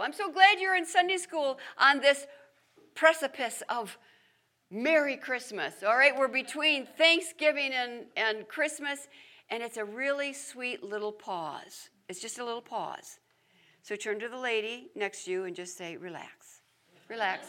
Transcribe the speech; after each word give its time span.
school. 0.00 0.06
I'm 0.06 0.12
so 0.12 0.32
glad 0.32 0.60
you're 0.60 0.76
in 0.76 0.86
Sunday 0.86 1.16
school 1.16 1.58
on 1.78 2.00
this 2.00 2.26
precipice 2.94 3.62
of 3.68 3.98
Merry 4.70 5.16
Christmas. 5.16 5.82
All 5.86 5.96
right, 5.96 6.16
we're 6.16 6.28
between 6.28 6.86
Thanksgiving 6.86 7.72
and, 7.72 8.06
and 8.16 8.48
Christmas, 8.48 9.08
and 9.50 9.62
it's 9.62 9.76
a 9.76 9.84
really 9.84 10.32
sweet 10.32 10.82
little 10.82 11.12
pause. 11.12 11.90
It's 12.08 12.20
just 12.20 12.38
a 12.38 12.44
little 12.44 12.62
pause. 12.62 13.18
So 13.82 13.96
turn 13.96 14.20
to 14.20 14.28
the 14.28 14.38
lady 14.38 14.90
next 14.94 15.24
to 15.24 15.32
you 15.32 15.44
and 15.44 15.54
just 15.54 15.76
say, 15.76 15.96
Relax. 15.96 16.60
Relax. 17.08 17.48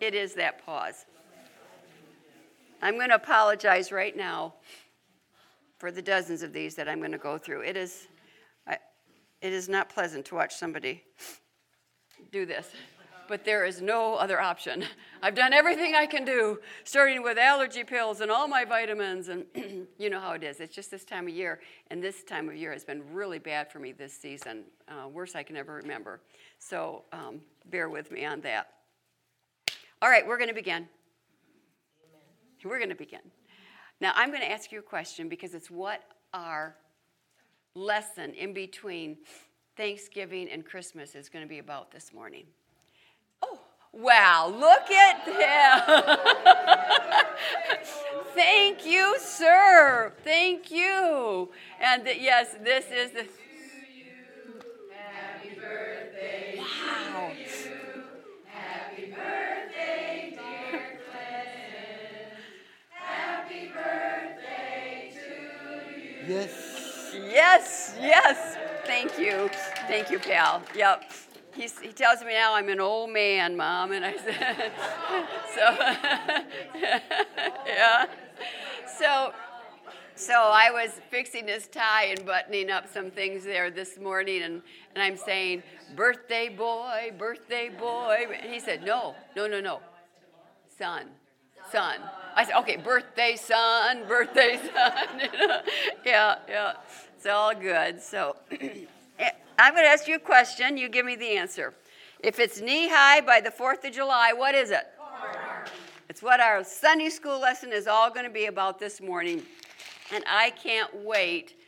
it 0.00 0.14
is 0.14 0.34
that 0.34 0.64
pause. 0.64 1.06
I'm 2.80 2.94
going 2.94 3.10
to 3.10 3.16
apologize 3.16 3.92
right 3.92 4.16
now 4.16 4.54
for 5.82 5.90
the 5.90 6.00
dozens 6.00 6.44
of 6.44 6.52
these 6.52 6.76
that 6.76 6.88
I'm 6.88 7.00
going 7.00 7.10
to 7.10 7.18
go 7.18 7.36
through. 7.36 7.62
It 7.62 7.76
is, 7.76 8.06
it 8.68 9.52
is 9.52 9.68
not 9.68 9.88
pleasant 9.88 10.24
to 10.26 10.36
watch 10.36 10.54
somebody 10.54 11.02
do 12.30 12.46
this. 12.46 12.70
But 13.26 13.44
there 13.44 13.64
is 13.64 13.82
no 13.82 14.14
other 14.14 14.40
option. 14.40 14.84
I've 15.24 15.34
done 15.34 15.52
everything 15.52 15.96
I 15.96 16.06
can 16.06 16.24
do, 16.24 16.60
starting 16.84 17.24
with 17.24 17.36
allergy 17.36 17.82
pills 17.82 18.20
and 18.20 18.30
all 18.30 18.46
my 18.46 18.64
vitamins, 18.64 19.26
and 19.26 19.44
you 19.98 20.08
know 20.08 20.20
how 20.20 20.34
it 20.34 20.44
is. 20.44 20.60
It's 20.60 20.72
just 20.72 20.88
this 20.88 21.04
time 21.04 21.26
of 21.26 21.34
year, 21.34 21.58
and 21.90 22.00
this 22.00 22.22
time 22.22 22.48
of 22.48 22.54
year 22.54 22.70
has 22.70 22.84
been 22.84 23.02
really 23.12 23.40
bad 23.40 23.72
for 23.72 23.80
me 23.80 23.90
this 23.90 24.12
season, 24.12 24.62
uh, 24.86 25.08
worse 25.08 25.34
I 25.34 25.42
can 25.42 25.56
ever 25.56 25.74
remember. 25.74 26.20
So 26.60 27.02
um, 27.12 27.40
bear 27.72 27.88
with 27.88 28.12
me 28.12 28.24
on 28.24 28.40
that. 28.42 28.68
All 30.00 30.08
right, 30.08 30.24
we're 30.24 30.38
going 30.38 30.48
to 30.48 30.54
begin. 30.54 30.88
We're 32.62 32.78
going 32.78 32.90
to 32.90 32.94
begin. 32.94 33.22
Now, 34.02 34.12
I'm 34.16 34.30
going 34.30 34.42
to 34.42 34.50
ask 34.50 34.72
you 34.72 34.80
a 34.80 34.82
question 34.82 35.28
because 35.28 35.54
it's 35.54 35.70
what 35.70 36.02
our 36.34 36.74
lesson 37.76 38.34
in 38.34 38.52
between 38.52 39.16
Thanksgiving 39.76 40.48
and 40.50 40.66
Christmas 40.66 41.14
is 41.14 41.28
going 41.28 41.44
to 41.44 41.48
be 41.48 41.60
about 41.60 41.92
this 41.92 42.12
morning. 42.12 42.42
Oh, 43.42 43.60
wow, 43.92 44.48
look 44.48 44.90
at 44.90 45.22
him. 45.24 46.18
Thank 48.34 48.84
you, 48.84 49.14
sir. 49.20 50.12
Thank 50.24 50.72
you. 50.72 51.50
And 51.80 52.02
yes, 52.04 52.56
this 52.60 52.86
is 52.92 53.12
the. 53.12 53.28
Yes. 66.32 67.14
Yes, 67.14 67.94
yes. 68.00 68.56
Thank 68.86 69.18
you. 69.18 69.50
Thank 69.86 70.10
you, 70.10 70.18
pal. 70.18 70.62
Yep. 70.74 71.12
He's, 71.54 71.78
he 71.78 71.92
tells 71.92 72.20
me 72.22 72.32
now 72.32 72.54
I'm 72.54 72.70
an 72.70 72.80
old 72.80 73.10
man, 73.10 73.54
Mom, 73.54 73.92
and 73.92 74.02
I 74.02 74.16
said, 74.16 74.72
so, 75.54 75.76
yeah. 77.66 78.06
So, 78.98 79.34
so 80.14 80.32
I 80.32 80.70
was 80.70 80.92
fixing 81.10 81.48
his 81.48 81.66
tie 81.66 82.06
and 82.06 82.24
buttoning 82.24 82.70
up 82.70 82.90
some 82.90 83.10
things 83.10 83.44
there 83.44 83.70
this 83.70 83.98
morning, 83.98 84.42
and, 84.42 84.62
and 84.94 85.02
I'm 85.02 85.18
saying, 85.18 85.62
birthday 85.94 86.48
boy, 86.48 87.12
birthday 87.18 87.68
boy. 87.68 88.24
And 88.42 88.50
he 88.50 88.58
said, 88.58 88.82
no, 88.82 89.14
no, 89.36 89.46
no, 89.46 89.60
no, 89.60 89.80
son, 90.78 91.08
son. 91.70 92.00
I 92.34 92.44
said, 92.44 92.54
okay, 92.60 92.76
birthday 92.76 93.36
son, 93.36 94.06
birthday 94.06 94.58
son. 94.74 95.30
yeah, 96.04 96.36
yeah. 96.48 96.72
It's 97.16 97.26
all 97.26 97.54
good. 97.54 98.00
So 98.00 98.36
eh, 98.50 99.30
I'm 99.58 99.74
going 99.74 99.84
to 99.84 99.90
ask 99.90 100.08
you 100.08 100.16
a 100.16 100.20
question. 100.20 100.76
You 100.76 100.88
give 100.88 101.06
me 101.06 101.16
the 101.16 101.36
answer. 101.36 101.74
If 102.20 102.38
it's 102.38 102.60
knee 102.60 102.88
high 102.88 103.20
by 103.20 103.40
the 103.40 103.50
4th 103.50 103.84
of 103.84 103.92
July, 103.92 104.32
what 104.32 104.54
is 104.54 104.70
it? 104.70 104.86
It's 106.08 106.22
what 106.22 106.40
our 106.40 106.62
Sunday 106.62 107.08
school 107.08 107.40
lesson 107.40 107.72
is 107.72 107.86
all 107.86 108.10
going 108.10 108.26
to 108.26 108.32
be 108.32 108.46
about 108.46 108.78
this 108.78 109.00
morning. 109.00 109.42
And 110.12 110.22
I 110.28 110.50
can't 110.50 110.94
wait, 111.04 111.58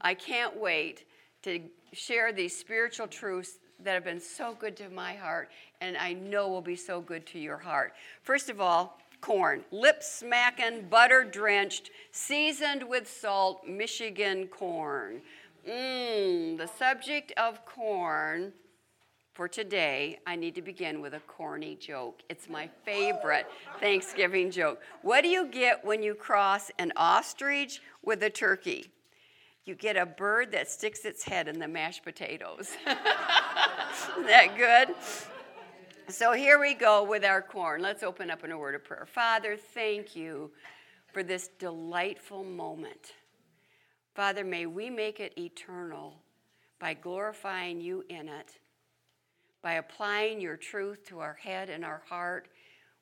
I 0.00 0.14
can't 0.14 0.56
wait 0.56 1.04
to 1.42 1.60
share 1.92 2.32
these 2.32 2.56
spiritual 2.56 3.06
truths 3.06 3.58
that 3.82 3.94
have 3.94 4.04
been 4.04 4.20
so 4.20 4.54
good 4.58 4.76
to 4.76 4.88
my 4.88 5.14
heart 5.14 5.50
and 5.80 5.96
I 5.96 6.14
know 6.14 6.48
will 6.48 6.62
be 6.62 6.76
so 6.76 7.00
good 7.00 7.26
to 7.26 7.38
your 7.38 7.58
heart. 7.58 7.92
First 8.22 8.48
of 8.48 8.60
all, 8.60 8.98
corn, 9.24 9.64
lip 9.70 10.02
smacking, 10.02 10.86
butter 10.90 11.24
drenched, 11.24 11.90
seasoned 12.12 12.86
with 12.86 13.10
salt, 13.10 13.66
Michigan 13.66 14.46
corn. 14.48 15.22
Mmm, 15.66 16.58
the 16.58 16.66
subject 16.66 17.32
of 17.38 17.64
corn 17.64 18.52
for 19.32 19.48
today, 19.48 20.18
I 20.26 20.36
need 20.36 20.54
to 20.56 20.62
begin 20.62 21.00
with 21.00 21.14
a 21.14 21.20
corny 21.20 21.74
joke. 21.74 22.20
It's 22.28 22.50
my 22.50 22.68
favorite 22.84 23.46
Thanksgiving 23.80 24.50
joke. 24.50 24.82
What 25.00 25.22
do 25.22 25.28
you 25.28 25.46
get 25.46 25.82
when 25.82 26.02
you 26.02 26.14
cross 26.14 26.70
an 26.78 26.92
ostrich 26.94 27.80
with 28.02 28.22
a 28.22 28.30
turkey? 28.30 28.90
You 29.64 29.74
get 29.74 29.96
a 29.96 30.04
bird 30.04 30.52
that 30.52 30.68
sticks 30.68 31.06
its 31.06 31.24
head 31.24 31.48
in 31.48 31.58
the 31.58 31.66
mashed 31.66 32.04
potatoes. 32.04 32.72
Isn't 32.86 34.26
that 34.26 34.54
good? 34.58 34.94
So 36.08 36.32
here 36.32 36.60
we 36.60 36.74
go 36.74 37.02
with 37.02 37.24
our 37.24 37.40
corn. 37.40 37.80
Let's 37.80 38.02
open 38.02 38.30
up 38.30 38.44
in 38.44 38.52
a 38.52 38.58
word 38.58 38.74
of 38.74 38.84
prayer. 38.84 39.06
Father, 39.06 39.56
thank 39.56 40.14
you 40.14 40.50
for 41.12 41.22
this 41.22 41.48
delightful 41.58 42.44
moment. 42.44 43.14
Father, 44.14 44.44
may 44.44 44.66
we 44.66 44.90
make 44.90 45.18
it 45.18 45.32
eternal 45.38 46.20
by 46.78 46.92
glorifying 46.92 47.80
you 47.80 48.04
in 48.10 48.28
it, 48.28 48.58
by 49.62 49.74
applying 49.74 50.42
your 50.42 50.58
truth 50.58 51.06
to 51.06 51.20
our 51.20 51.34
head 51.34 51.70
and 51.70 51.86
our 51.86 52.02
heart 52.06 52.48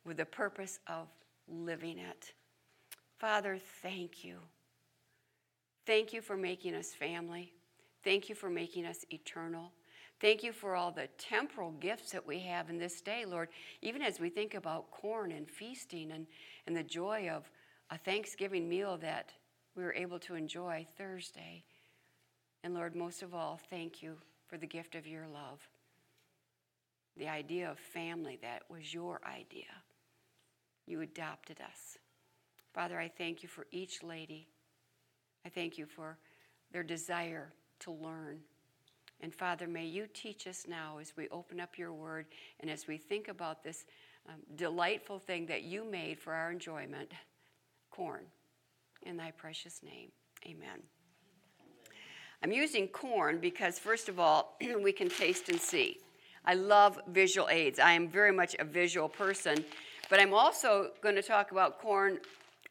with 0.05 0.19
the 0.19 0.25
purpose 0.25 0.79
of 0.87 1.09
living 1.49 1.99
it. 1.99 2.33
Father, 3.19 3.59
thank 3.83 4.23
you. 4.25 4.39
Thank 5.87 6.13
you 6.13 6.23
for 6.23 6.37
making 6.37 6.77
us 6.77 6.93
family. 6.93 7.53
Thank 8.05 8.29
you 8.29 8.37
for 8.37 8.49
making 8.49 8.87
us 8.87 9.05
eternal. 9.11 9.73
Thank 10.23 10.45
you 10.45 10.53
for 10.53 10.77
all 10.77 10.93
the 10.93 11.09
temporal 11.19 11.73
gifts 11.73 12.13
that 12.13 12.25
we 12.25 12.39
have 12.39 12.71
in 12.71 12.79
this 12.79 13.01
day, 13.01 13.25
Lord, 13.25 13.49
even 13.81 14.03
as 14.03 14.21
we 14.21 14.31
think 14.31 14.55
about 14.55 14.93
corn 14.93 15.33
and 15.33 15.51
feasting 15.51 16.13
and, 16.13 16.29
and 16.65 16.77
the 16.77 16.85
joy 16.85 17.29
of 17.29 17.51
a 17.91 17.99
Thanksgiving 17.99 18.69
meal 18.69 18.97
that 18.99 19.33
we 19.75 19.83
were 19.83 19.93
able 19.93 20.21
to 20.21 20.37
enjoy 20.37 20.87
Thursday. 20.97 21.65
And 22.63 22.73
Lord, 22.73 22.95
most 22.95 23.25
of 23.25 23.35
all, 23.35 23.59
thank 23.69 24.01
you 24.01 24.15
for 24.47 24.59
the 24.59 24.67
gift 24.67 24.95
of 24.95 25.09
your 25.09 25.27
love. 25.27 25.59
The 27.17 27.27
idea 27.27 27.69
of 27.69 27.81
family, 27.81 28.39
that 28.43 28.63
was 28.71 28.95
your 28.95 29.21
idea. 29.27 29.75
You 30.87 31.01
adopted 31.01 31.61
us. 31.61 31.99
Father, 32.73 32.97
I 32.97 33.09
thank 33.09 33.43
you 33.43 33.49
for 33.49 33.67
each 33.73 34.05
lady. 34.05 34.47
I 35.45 35.49
thank 35.49 35.79
you 35.79 35.85
for 35.85 36.17
their 36.71 36.85
desire 36.85 37.53
to 37.81 37.91
learn 37.91 38.39
and 39.23 39.33
Father, 39.33 39.69
may 39.69 39.87
you 39.87 40.09
teach 40.13 40.49
us 40.49 40.67
now 40.69 40.99
as 40.99 41.13
we 41.17 41.29
open 41.29 41.61
up 41.61 41.79
your 41.79 41.93
word 41.93 42.27
and 42.61 42.69
as 42.69 42.89
we 42.89 42.99
think 42.99 43.29
about 43.29 43.63
this 43.63 43.87
um, 44.29 44.35
delightful 44.57 45.21
thing 45.21 45.47
that 45.47 45.63
you 45.63 45.85
made 45.85 46.19
for 46.19 46.33
our 46.33 46.51
enjoyment 46.51 47.13
corn. 47.91 48.25
In 49.05 49.17
thy 49.17 49.31
precious 49.31 49.81
name, 49.83 50.11
amen. 50.45 50.83
I'm 52.43 52.53
using 52.53 52.89
corn 52.89 53.39
because, 53.39 53.79
first 53.79 54.09
of 54.09 54.19
all, 54.19 54.57
we 54.83 54.93
can 54.93 55.09
taste 55.09 55.49
and 55.49 55.61
see. 55.61 55.99
I 56.45 56.55
love 56.55 56.99
visual 57.09 57.49
aids. 57.49 57.79
I 57.79 57.93
am 57.93 58.09
very 58.09 58.33
much 58.33 58.57
a 58.59 58.65
visual 58.65 59.09
person, 59.09 59.65
but 60.11 60.21
I'm 60.21 60.35
also 60.35 60.91
going 61.01 61.15
to 61.15 61.23
talk 61.23 61.53
about 61.53 61.81
corn 61.81 62.19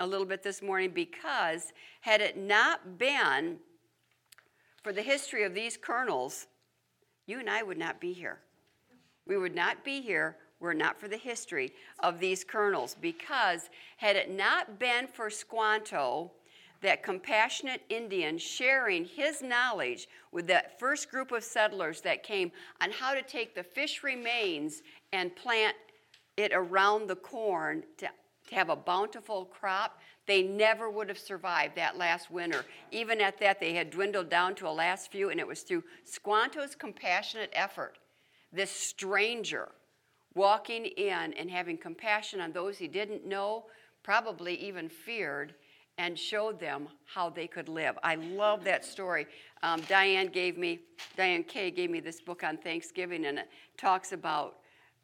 a 0.01 0.07
little 0.07 0.25
bit 0.25 0.43
this 0.43 0.61
morning 0.61 0.91
because, 0.93 1.71
had 2.01 2.19
it 2.19 2.37
not 2.37 2.97
been 2.97 3.57
for 4.83 4.93
the 4.93 5.01
history 5.01 5.43
of 5.43 5.53
these 5.53 5.77
kernels, 5.77 6.47
you 7.27 7.39
and 7.39 7.49
I 7.49 7.63
would 7.63 7.77
not 7.77 7.99
be 7.99 8.13
here. 8.13 8.39
We 9.25 9.37
would 9.37 9.55
not 9.55 9.83
be 9.83 10.01
here 10.01 10.37
were 10.61 10.73
not 10.73 10.99
for 10.99 11.07
the 11.07 11.17
history 11.17 11.73
of 11.99 12.19
these 12.19 12.43
kernels, 12.43 12.95
because 13.01 13.69
had 13.97 14.15
it 14.15 14.29
not 14.29 14.79
been 14.79 15.07
for 15.07 15.29
Squanto, 15.29 16.31
that 16.81 17.03
compassionate 17.03 17.81
Indian 17.89 18.37
sharing 18.37 19.05
his 19.05 19.41
knowledge 19.41 20.07
with 20.31 20.47
that 20.47 20.79
first 20.79 21.11
group 21.11 21.31
of 21.31 21.43
settlers 21.43 22.01
that 22.01 22.23
came 22.23 22.51
on 22.81 22.91
how 22.91 23.13
to 23.13 23.21
take 23.21 23.53
the 23.53 23.63
fish 23.63 24.03
remains 24.03 24.81
and 25.13 25.35
plant 25.35 25.75
it 26.37 26.51
around 26.53 27.07
the 27.07 27.15
corn 27.15 27.83
to, 27.97 28.07
to 28.47 28.55
have 28.55 28.69
a 28.69 28.75
bountiful 28.75 29.45
crop, 29.45 29.99
they 30.31 30.41
never 30.41 30.89
would 30.89 31.09
have 31.09 31.19
survived 31.19 31.75
that 31.75 31.97
last 31.97 32.31
winter. 32.31 32.63
Even 32.89 33.19
at 33.19 33.37
that, 33.41 33.59
they 33.59 33.73
had 33.73 33.89
dwindled 33.89 34.29
down 34.29 34.55
to 34.55 34.65
a 34.65 34.71
last 34.71 35.11
few, 35.11 35.29
and 35.29 35.41
it 35.41 35.45
was 35.45 35.63
through 35.63 35.83
Squanto's 36.05 36.73
compassionate 36.73 37.49
effort, 37.51 37.97
this 38.53 38.71
stranger 38.71 39.67
walking 40.33 40.85
in 40.85 41.33
and 41.33 41.51
having 41.51 41.77
compassion 41.77 42.39
on 42.39 42.53
those 42.53 42.77
he 42.77 42.87
didn't 42.87 43.25
know, 43.25 43.65
probably 44.03 44.55
even 44.55 44.87
feared, 44.87 45.53
and 45.97 46.17
showed 46.17 46.61
them 46.61 46.87
how 47.03 47.29
they 47.29 47.45
could 47.45 47.67
live. 47.67 47.99
I 48.01 48.15
love 48.15 48.63
that 48.63 48.85
story. 48.85 49.27
Um, 49.63 49.81
Diane 49.89 50.27
gave 50.27 50.57
me, 50.57 50.79
Diane 51.17 51.43
Kay 51.43 51.71
gave 51.71 51.89
me 51.89 51.99
this 51.99 52.21
book 52.21 52.41
on 52.45 52.55
Thanksgiving, 52.55 53.25
and 53.25 53.39
it 53.39 53.49
talks 53.77 54.13
about, 54.13 54.59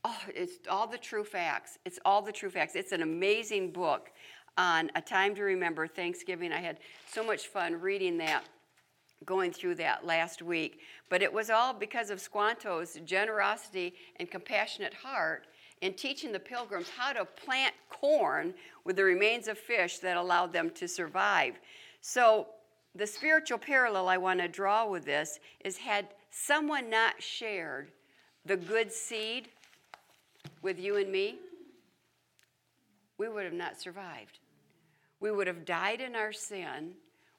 oh, 0.06 0.18
it's 0.34 0.66
all 0.70 0.88
the 0.88 0.98
true 0.98 1.26
facts. 1.26 1.78
It's 1.84 2.00
all 2.06 2.22
the 2.22 2.32
true 2.32 2.50
facts. 2.50 2.76
It's 2.76 2.94
an 2.94 3.02
amazing 3.02 3.72
book 3.72 4.12
on 4.58 4.92
a 4.96 5.02
time 5.02 5.36
to 5.36 5.44
remember 5.44 5.88
Thanksgiving. 5.88 6.52
I 6.52 6.60
had 6.60 6.80
so 7.12 7.24
much 7.24 7.48
fun 7.48 7.80
reading 7.80 8.18
that 8.18 8.44
going 9.26 9.52
through 9.52 9.76
that 9.76 10.06
last 10.06 10.42
week. 10.42 10.80
But 11.10 11.22
it 11.22 11.32
was 11.32 11.50
all 11.50 11.74
because 11.74 12.10
of 12.10 12.20
Squanto's 12.20 13.00
generosity 13.06 13.94
and 14.18 14.30
compassionate 14.30 14.94
heart 14.94 15.48
in 15.82 15.94
teaching 15.94 16.32
the 16.32 16.40
pilgrims 16.40 16.90
how 16.90 17.14
to 17.14 17.26
plant 17.26 17.74
corn 17.90 18.54
with 18.84 18.96
the 18.96 19.04
remains 19.04 19.48
of 19.48 19.58
fish 19.58 20.00
that 20.00 20.18
allowed 20.18 20.54
them 20.54 20.70
to 20.72 20.88
survive. 20.88 21.56
So, 22.02 22.48
the 22.96 23.06
spiritual 23.06 23.60
parallel 23.60 24.08
I 24.08 24.18
want 24.18 24.40
to 24.40 24.48
draw 24.48 24.88
with 24.88 25.06
this 25.06 25.40
is 25.64 25.78
had 25.78 26.08
someone 26.32 26.90
not 26.90 27.22
shared 27.22 27.92
the 28.46 28.58
good 28.58 28.92
seed 28.92 29.50
with 30.64 30.80
you 30.80 30.98
and 30.98 31.12
me, 31.12 31.36
we 33.20 33.30
would 33.30 33.44
have 33.44 33.54
not 33.54 33.80
survived. 33.80 34.40
We 35.20 35.32
would 35.32 35.48
have 35.48 35.66
died 35.66 36.02
in 36.02 36.16
our 36.16 36.32
sin. 36.32 36.94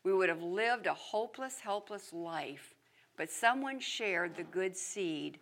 We 0.04 0.12
would 0.12 0.28
have 0.28 0.42
lived 0.42 0.86
a 0.86 0.94
hopeless, 0.94 1.60
helpless 1.60 2.12
life. 2.12 2.74
But 3.16 3.30
someone 3.30 3.80
shared 3.80 4.36
the 4.36 4.44
good 4.44 4.76
seed 4.76 5.38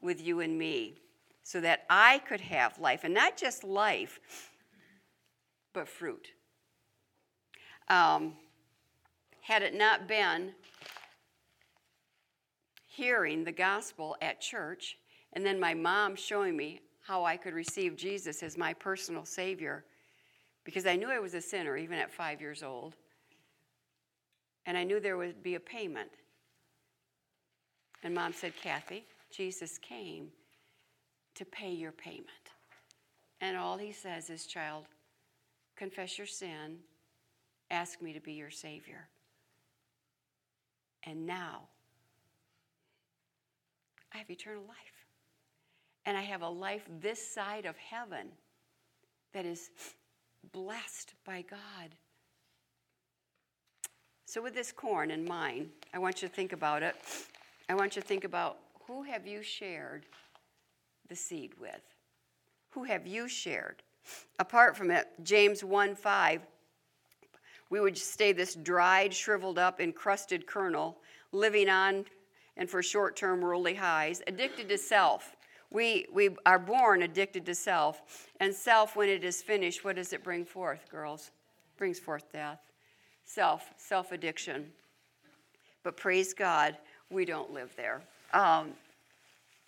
with 0.00 0.20
you 0.20 0.40
and 0.40 0.58
me 0.58 0.96
so 1.42 1.60
that 1.60 1.84
I 1.88 2.18
could 2.18 2.42
have 2.42 2.78
life, 2.78 3.04
and 3.04 3.14
not 3.14 3.38
just 3.38 3.64
life, 3.64 4.20
but 5.72 5.88
fruit. 5.88 6.28
Um, 7.88 8.34
had 9.40 9.62
it 9.62 9.74
not 9.74 10.06
been 10.06 10.52
hearing 12.86 13.44
the 13.44 13.52
gospel 13.52 14.14
at 14.20 14.42
church, 14.42 14.98
and 15.32 15.46
then 15.46 15.58
my 15.58 15.72
mom 15.72 16.16
showing 16.16 16.54
me 16.54 16.80
how 17.00 17.24
I 17.24 17.38
could 17.38 17.54
receive 17.54 17.96
Jesus 17.96 18.42
as 18.42 18.58
my 18.58 18.74
personal 18.74 19.24
Savior, 19.24 19.86
because 20.68 20.84
I 20.84 20.96
knew 20.96 21.08
I 21.08 21.18
was 21.18 21.32
a 21.32 21.40
sinner 21.40 21.78
even 21.78 21.98
at 21.98 22.12
five 22.12 22.42
years 22.42 22.62
old, 22.62 22.94
and 24.66 24.76
I 24.76 24.84
knew 24.84 25.00
there 25.00 25.16
would 25.16 25.42
be 25.42 25.54
a 25.54 25.60
payment. 25.60 26.10
And 28.02 28.14
mom 28.14 28.34
said, 28.34 28.52
Kathy, 28.62 29.06
Jesus 29.30 29.78
came 29.78 30.28
to 31.36 31.46
pay 31.46 31.70
your 31.72 31.92
payment. 31.92 32.28
And 33.40 33.56
all 33.56 33.78
he 33.78 33.92
says 33.92 34.28
is, 34.28 34.44
child, 34.44 34.84
confess 35.74 36.18
your 36.18 36.26
sin, 36.26 36.80
ask 37.70 38.02
me 38.02 38.12
to 38.12 38.20
be 38.20 38.34
your 38.34 38.50
Savior. 38.50 39.08
And 41.04 41.24
now, 41.24 41.62
I 44.12 44.18
have 44.18 44.28
eternal 44.28 44.64
life. 44.68 45.06
And 46.04 46.14
I 46.14 46.22
have 46.24 46.42
a 46.42 46.48
life 46.48 46.82
this 47.00 47.26
side 47.26 47.64
of 47.64 47.74
heaven 47.78 48.26
that 49.32 49.46
is 49.46 49.70
blessed 50.52 51.14
by 51.24 51.42
God. 51.42 51.94
So, 54.26 54.42
with 54.42 54.54
this 54.54 54.72
corn 54.72 55.10
in 55.10 55.24
mind, 55.24 55.70
I 55.94 55.98
want 55.98 56.20
you 56.20 56.28
to 56.28 56.34
think 56.34 56.52
about 56.52 56.82
it. 56.82 56.94
I 57.68 57.74
want 57.74 57.96
you 57.96 58.02
to 58.02 58.08
think 58.08 58.24
about 58.24 58.58
who 58.86 59.02
have 59.02 59.26
you 59.26 59.42
shared 59.42 60.06
the 61.08 61.16
seed 61.16 61.52
with? 61.60 61.80
Who 62.70 62.84
have 62.84 63.06
you 63.06 63.28
shared? 63.28 63.82
Apart 64.38 64.76
from 64.76 64.90
it, 64.90 65.08
James 65.22 65.64
1 65.64 65.94
5, 65.94 66.42
we 67.70 67.80
would 67.80 67.96
stay 67.96 68.32
this 68.32 68.54
dried, 68.54 69.12
shriveled 69.12 69.58
up, 69.58 69.80
encrusted 69.80 70.46
kernel, 70.46 70.98
living 71.32 71.68
on 71.68 72.04
and 72.58 72.68
for 72.68 72.82
short 72.82 73.16
term 73.16 73.40
worldly 73.40 73.74
highs, 73.74 74.20
addicted 74.26 74.68
to 74.68 74.76
self. 74.76 75.36
We, 75.70 76.06
we 76.12 76.30
are 76.46 76.58
born 76.58 77.02
addicted 77.02 77.44
to 77.46 77.54
self. 77.54 78.30
And 78.40 78.54
self, 78.54 78.96
when 78.96 79.08
it 79.08 79.24
is 79.24 79.42
finished, 79.42 79.84
what 79.84 79.96
does 79.96 80.12
it 80.12 80.24
bring 80.24 80.44
forth, 80.44 80.88
girls? 80.90 81.30
Brings 81.76 81.98
forth 81.98 82.32
death. 82.32 82.60
Self, 83.24 83.72
self 83.76 84.12
addiction. 84.12 84.66
But 85.82 85.96
praise 85.96 86.32
God, 86.32 86.76
we 87.10 87.24
don't 87.24 87.52
live 87.52 87.74
there. 87.76 88.02
Um, 88.32 88.72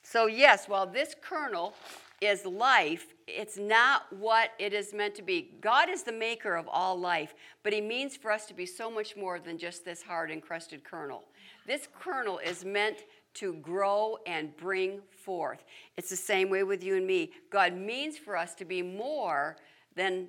so, 0.03 0.27
yes, 0.27 0.69
while 0.69 0.87
this 0.87 1.15
kernel 1.21 1.75
is 2.21 2.45
life, 2.45 3.15
it's 3.27 3.59
not 3.59 4.03
what 4.13 4.51
it 4.59 4.73
is 4.73 4.93
meant 4.93 5.15
to 5.15 5.23
be. 5.23 5.51
God 5.61 5.89
is 5.89 6.03
the 6.03 6.13
maker 6.13 6.57
of 6.57 6.69
all 6.69 6.99
life, 6.99 7.35
but 7.63 7.73
He 7.73 7.81
means 7.81 8.17
for 8.17 8.31
us 8.31 8.47
to 8.47 8.55
be 8.55 8.67
so 8.67 8.91
much 8.91 9.17
more 9.17 9.39
than 9.39 9.59
just 9.59 9.85
this 9.85 10.03
hard 10.03 10.31
encrusted 10.31 10.85
kernel. 10.85 11.25
This 11.67 11.89
kernel 11.99 12.39
is 12.39 12.65
meant 12.65 13.05
to 13.35 13.55
grow 13.55 14.19
and 14.27 14.57
bring 14.57 15.01
forth. 15.25 15.65
It's 15.97 16.11
the 16.11 16.17
same 16.17 16.51
way 16.51 16.63
with 16.63 16.83
you 16.83 16.97
and 16.97 17.07
me. 17.07 17.33
God 17.51 17.75
means 17.75 18.19
for 18.19 18.37
us 18.37 18.55
to 18.57 18.65
be 18.65 18.83
more 18.83 19.57
than 19.97 20.29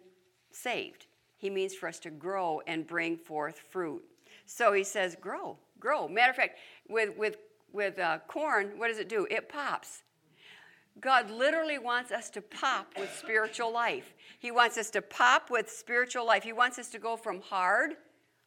saved, 0.51 1.06
He 1.38 1.50
means 1.50 1.74
for 1.74 1.88
us 1.88 2.00
to 2.00 2.09
grow 2.09 2.62
and 2.68 2.86
bring 2.86 3.18
forth 3.18 3.59
fruit. 3.69 4.03
So 4.45 4.74
He 4.74 4.83
says, 4.83 5.15
grow, 5.19 5.57
grow. 5.80 6.07
Matter 6.07 6.31
of 6.31 6.36
fact, 6.36 6.57
with, 6.89 7.18
with 7.18 7.38
with 7.74 8.00
uh, 8.00 8.19
corn, 8.27 8.74
what 8.77 8.88
does 8.88 8.98
it 8.98 9.09
do? 9.09 9.27
It 9.30 9.50
pops. 9.50 10.04
God 11.00 11.31
literally 11.31 11.80
wants 11.80 12.12
us 12.12 12.30
to 12.31 12.42
pop 12.42 12.94
with 13.00 13.09
spiritual 13.18 13.71
life. 13.71 14.13
He 14.39 14.51
wants 14.51 14.77
us 14.77 14.89
to 14.92 15.01
pop 15.01 15.50
with 15.50 15.69
spiritual 15.69 16.25
life. 16.25 16.44
He 16.44 16.54
wants 16.54 16.77
us 16.77 16.89
to 16.89 17.00
go 17.00 17.15
from 17.15 17.42
hard, 17.42 17.92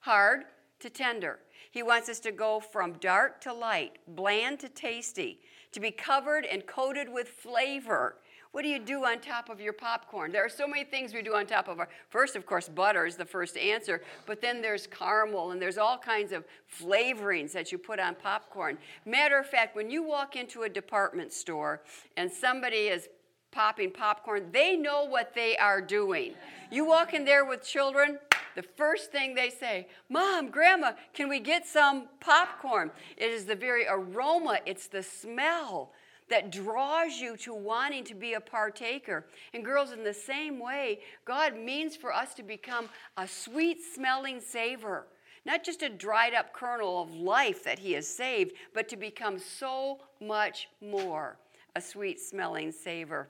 hard 0.01 0.45
to 0.85 0.91
tender. 0.91 1.39
He 1.71 1.83
wants 1.83 2.11
us 2.11 2.21
to 2.21 2.31
go 2.31 2.61
from 2.61 2.93
dark 2.95 3.41
to 3.41 3.53
light, 3.55 3.97
bland 4.07 4.61
to 4.61 4.69
tasty, 4.69 5.41
to 5.73 5.81
be 5.81 5.91
covered 5.91 6.45
and 6.45 6.67
coated 6.67 7.09
with 7.11 7.27
flavor. 7.27 8.17
What 8.53 8.63
do 8.63 8.69
you 8.69 8.79
do 8.79 9.05
on 9.07 9.21
top 9.21 9.49
of 9.49 9.63
your 9.63 9.73
popcorn? 9.73 10.31
There 10.31 10.45
are 10.45 10.51
so 10.51 10.69
many 10.69 10.85
things 10.85 11.15
we 11.15 11.23
do 11.23 11.35
on 11.35 11.47
top 11.47 11.69
of 11.69 11.81
our. 11.81 11.89
First, 12.11 12.37
of 12.37 12.45
course, 12.45 12.69
butter 12.69 13.07
is 13.07 13.17
the 13.17 13.25
first 13.25 13.57
answer, 13.57 14.03
but 14.27 14.43
then 14.43 14.61
there's 14.61 14.87
caramel 14.87 15.53
and 15.53 15.61
there's 15.61 15.79
all 15.79 15.97
kinds 15.97 16.33
of 16.33 16.45
flavorings 16.71 17.53
that 17.53 17.73
you 17.73 17.79
put 17.79 17.99
on 17.99 18.15
popcorn. 18.15 18.77
Matter 19.07 19.39
of 19.39 19.47
fact, 19.47 19.75
when 19.75 19.91
you 19.91 20.03
walk 20.03 20.37
into 20.37 20.65
a 20.65 20.69
department 20.69 21.33
store 21.33 21.83
and 22.19 22.31
somebody 22.31 22.89
is 22.89 23.09
popping 23.51 23.91
popcorn, 23.91 24.51
they 24.53 24.77
know 24.77 25.05
what 25.07 25.35
they 25.35 25.57
are 25.57 25.81
doing. 25.81 26.35
You 26.71 26.85
walk 26.85 27.15
in 27.15 27.25
there 27.25 27.47
with 27.47 27.65
children, 27.65 28.19
the 28.55 28.63
first 28.63 29.11
thing 29.11 29.35
they 29.35 29.51
say, 29.51 29.89
Mom, 30.09 30.51
Grandma, 30.51 30.93
can 31.13 31.29
we 31.29 31.41
get 31.41 31.67
some 31.67 32.09
popcorn? 32.21 32.91
It 33.17 33.31
is 33.31 33.45
the 33.45 33.55
very 33.55 33.87
aroma, 33.87 34.59
it's 34.67 34.87
the 34.87 35.03
smell 35.03 35.93
that 36.31 36.51
draws 36.51 37.19
you 37.19 37.37
to 37.37 37.55
wanting 37.55 38.05
to 38.05 38.15
be 38.15 38.35
a 38.35 38.41
partaker. 38.41 39.27
And 39.53 39.65
girls, 39.65 39.93
in 39.93 40.05
the 40.05 40.15
same 40.15 40.59
way, 40.59 41.01
God 41.25 41.57
means 41.57 41.97
for 41.97 42.13
us 42.13 42.35
to 42.35 42.43
become 42.43 42.89
a 43.17 43.29
sweet 43.29 43.79
smelling 43.95 44.41
savor. 44.41 45.07
Not 45.45 45.63
just 45.63 45.83
a 45.83 45.91
dried 45.91 46.33
up 46.33 46.55
kernel 46.55 47.03
of 47.03 47.15
life 47.15 47.65
that 47.65 47.79
He 47.79 47.93
has 47.93 48.09
saved, 48.09 48.53
but 48.73 48.89
to 48.89 48.97
become 48.97 49.39
so 49.39 50.01
much 50.21 50.69
more 50.81 51.37
a 51.77 51.81
sweet 51.81 52.21
smelling 52.21 52.73
savor. 52.73 53.29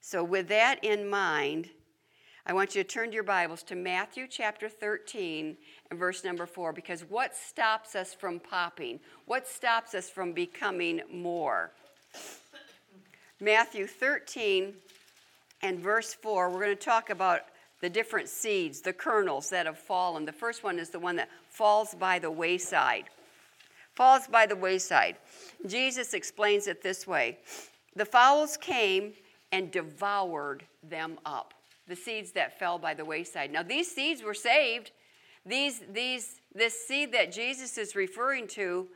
So, 0.00 0.24
with 0.24 0.48
that 0.48 0.82
in 0.82 1.08
mind, 1.08 1.70
I 2.44 2.52
want 2.52 2.74
you 2.74 2.82
to 2.82 2.88
turn 2.88 3.10
to 3.10 3.14
your 3.14 3.22
Bibles 3.22 3.62
to 3.64 3.76
Matthew 3.76 4.26
chapter 4.28 4.68
13 4.68 5.56
and 5.90 5.98
verse 5.98 6.24
number 6.24 6.44
4 6.44 6.72
because 6.72 7.02
what 7.02 7.36
stops 7.36 7.94
us 7.94 8.14
from 8.14 8.40
popping? 8.40 8.98
What 9.26 9.46
stops 9.46 9.94
us 9.94 10.10
from 10.10 10.32
becoming 10.32 11.02
more? 11.08 11.70
Matthew 13.40 13.86
13 13.86 14.74
and 15.62 15.78
verse 15.78 16.14
4, 16.14 16.50
we're 16.50 16.64
going 16.64 16.76
to 16.76 16.84
talk 16.84 17.10
about 17.10 17.42
the 17.80 17.88
different 17.88 18.28
seeds, 18.28 18.80
the 18.80 18.92
kernels 18.92 19.48
that 19.50 19.66
have 19.66 19.78
fallen. 19.78 20.24
The 20.24 20.32
first 20.32 20.64
one 20.64 20.80
is 20.80 20.90
the 20.90 20.98
one 20.98 21.14
that 21.16 21.28
falls 21.48 21.94
by 21.94 22.18
the 22.18 22.30
wayside. 22.30 23.04
Falls 23.94 24.26
by 24.26 24.46
the 24.46 24.56
wayside. 24.56 25.14
Jesus 25.64 26.12
explains 26.12 26.66
it 26.66 26.82
this 26.82 27.06
way 27.06 27.38
The 27.94 28.04
fowls 28.04 28.56
came 28.56 29.12
and 29.52 29.70
devoured 29.70 30.64
them 30.82 31.20
up 31.24 31.54
the 31.88 31.96
seeds 31.96 32.32
that 32.32 32.58
fell 32.58 32.78
by 32.78 32.94
the 32.94 33.04
wayside. 33.04 33.52
Now, 33.52 33.62
these 33.62 33.90
seeds 33.90 34.22
were 34.22 34.34
saved. 34.34 34.92
These, 35.44 35.82
these, 35.92 36.40
this 36.54 36.86
seed 36.86 37.12
that 37.12 37.32
Jesus 37.32 37.76
is 37.76 37.96
referring 37.96 38.46
to, 38.48 38.88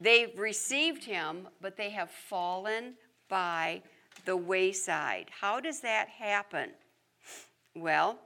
they've 0.00 0.38
received 0.38 1.04
him, 1.04 1.48
but 1.60 1.76
they 1.76 1.90
have 1.90 2.10
fallen 2.10 2.94
by 3.28 3.82
the 4.26 4.36
wayside. 4.36 5.30
How 5.40 5.60
does 5.60 5.80
that 5.80 6.08
happen? 6.08 6.70
Well, 7.74 8.18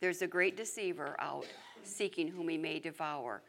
there's 0.00 0.22
a 0.22 0.26
great 0.26 0.56
deceiver 0.56 1.16
out 1.18 1.46
seeking 1.84 2.28
whom 2.28 2.48
he 2.48 2.58
may 2.58 2.80
devour. 2.80 3.42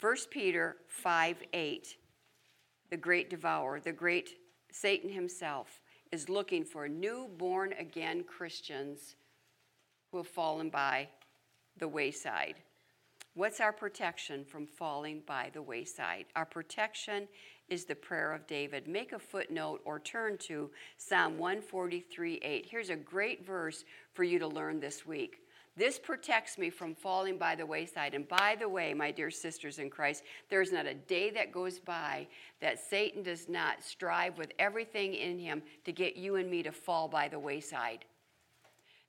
1 0.00 0.16
Peter 0.30 0.76
5 0.88 1.36
8, 1.52 1.96
the 2.90 2.96
great 2.96 3.30
devourer, 3.30 3.80
the 3.80 3.92
great 3.92 4.30
Satan 4.70 5.10
himself 5.10 5.80
is 6.12 6.28
looking 6.28 6.64
for 6.64 6.88
new 6.88 7.28
born 7.36 7.74
again 7.78 8.24
Christians 8.24 9.16
who 10.10 10.18
have 10.18 10.28
fallen 10.28 10.70
by 10.70 11.08
the 11.78 11.88
wayside. 11.88 12.56
What's 13.34 13.60
our 13.60 13.72
protection 13.72 14.44
from 14.44 14.66
falling 14.66 15.22
by 15.26 15.50
the 15.52 15.60
wayside? 15.60 16.24
Our 16.34 16.46
protection 16.46 17.28
is 17.68 17.84
the 17.84 17.94
prayer 17.94 18.32
of 18.32 18.46
David. 18.46 18.88
Make 18.88 19.12
a 19.12 19.18
footnote 19.18 19.82
or 19.84 20.00
turn 20.00 20.38
to 20.38 20.70
Psalm 20.96 21.36
143 21.36 22.36
8. 22.42 22.66
Here's 22.70 22.90
a 22.90 22.96
great 22.96 23.44
verse 23.44 23.84
for 24.14 24.24
you 24.24 24.38
to 24.38 24.46
learn 24.46 24.80
this 24.80 25.04
week. 25.04 25.45
This 25.76 25.98
protects 25.98 26.56
me 26.56 26.70
from 26.70 26.94
falling 26.94 27.36
by 27.36 27.54
the 27.54 27.66
wayside. 27.66 28.14
And 28.14 28.26
by 28.26 28.56
the 28.58 28.68
way, 28.68 28.94
my 28.94 29.10
dear 29.10 29.30
sisters 29.30 29.78
in 29.78 29.90
Christ, 29.90 30.22
there's 30.48 30.72
not 30.72 30.86
a 30.86 30.94
day 30.94 31.30
that 31.30 31.52
goes 31.52 31.78
by 31.78 32.26
that 32.60 32.78
Satan 32.78 33.22
does 33.22 33.46
not 33.46 33.82
strive 33.82 34.38
with 34.38 34.52
everything 34.58 35.14
in 35.14 35.38
him 35.38 35.62
to 35.84 35.92
get 35.92 36.16
you 36.16 36.36
and 36.36 36.50
me 36.50 36.62
to 36.62 36.72
fall 36.72 37.08
by 37.08 37.28
the 37.28 37.38
wayside. 37.38 38.06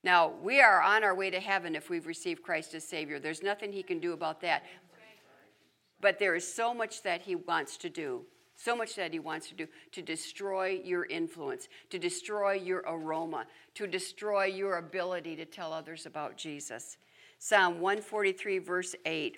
Now, 0.03 0.33
we 0.41 0.59
are 0.59 0.81
on 0.81 1.03
our 1.03 1.15
way 1.15 1.29
to 1.29 1.39
heaven 1.39 1.75
if 1.75 1.89
we've 1.89 2.05
received 2.05 2.43
Christ 2.43 2.73
as 2.73 2.83
Savior. 2.83 3.19
There's 3.19 3.43
nothing 3.43 3.71
He 3.71 3.83
can 3.83 3.99
do 3.99 4.13
about 4.13 4.41
that. 4.41 4.63
But 6.01 6.19
there 6.19 6.35
is 6.35 6.53
so 6.53 6.73
much 6.73 7.01
that 7.03 7.21
He 7.21 7.35
wants 7.35 7.77
to 7.77 7.89
do, 7.89 8.25
so 8.57 8.75
much 8.75 8.95
that 8.95 9.13
He 9.13 9.19
wants 9.19 9.47
to 9.49 9.55
do 9.55 9.67
to 9.93 10.01
destroy 10.01 10.81
your 10.83 11.05
influence, 11.05 11.69
to 11.91 11.99
destroy 11.99 12.53
your 12.53 12.83
aroma, 12.87 13.45
to 13.75 13.87
destroy 13.87 14.45
your 14.45 14.77
ability 14.77 15.35
to 15.37 15.45
tell 15.45 15.71
others 15.71 16.05
about 16.05 16.35
Jesus. 16.35 16.97
Psalm 17.39 17.79
143, 17.79 18.57
verse 18.57 18.95
8 19.05 19.37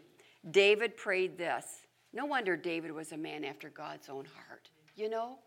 David 0.52 0.96
prayed 0.96 1.38
this. 1.38 1.66
No 2.14 2.26
wonder 2.26 2.56
David 2.56 2.92
was 2.92 3.12
a 3.12 3.18
man 3.18 3.44
after 3.44 3.70
God's 3.70 4.08
own 4.10 4.26
heart. 4.26 4.70
You 4.96 5.10
know, 5.10 5.38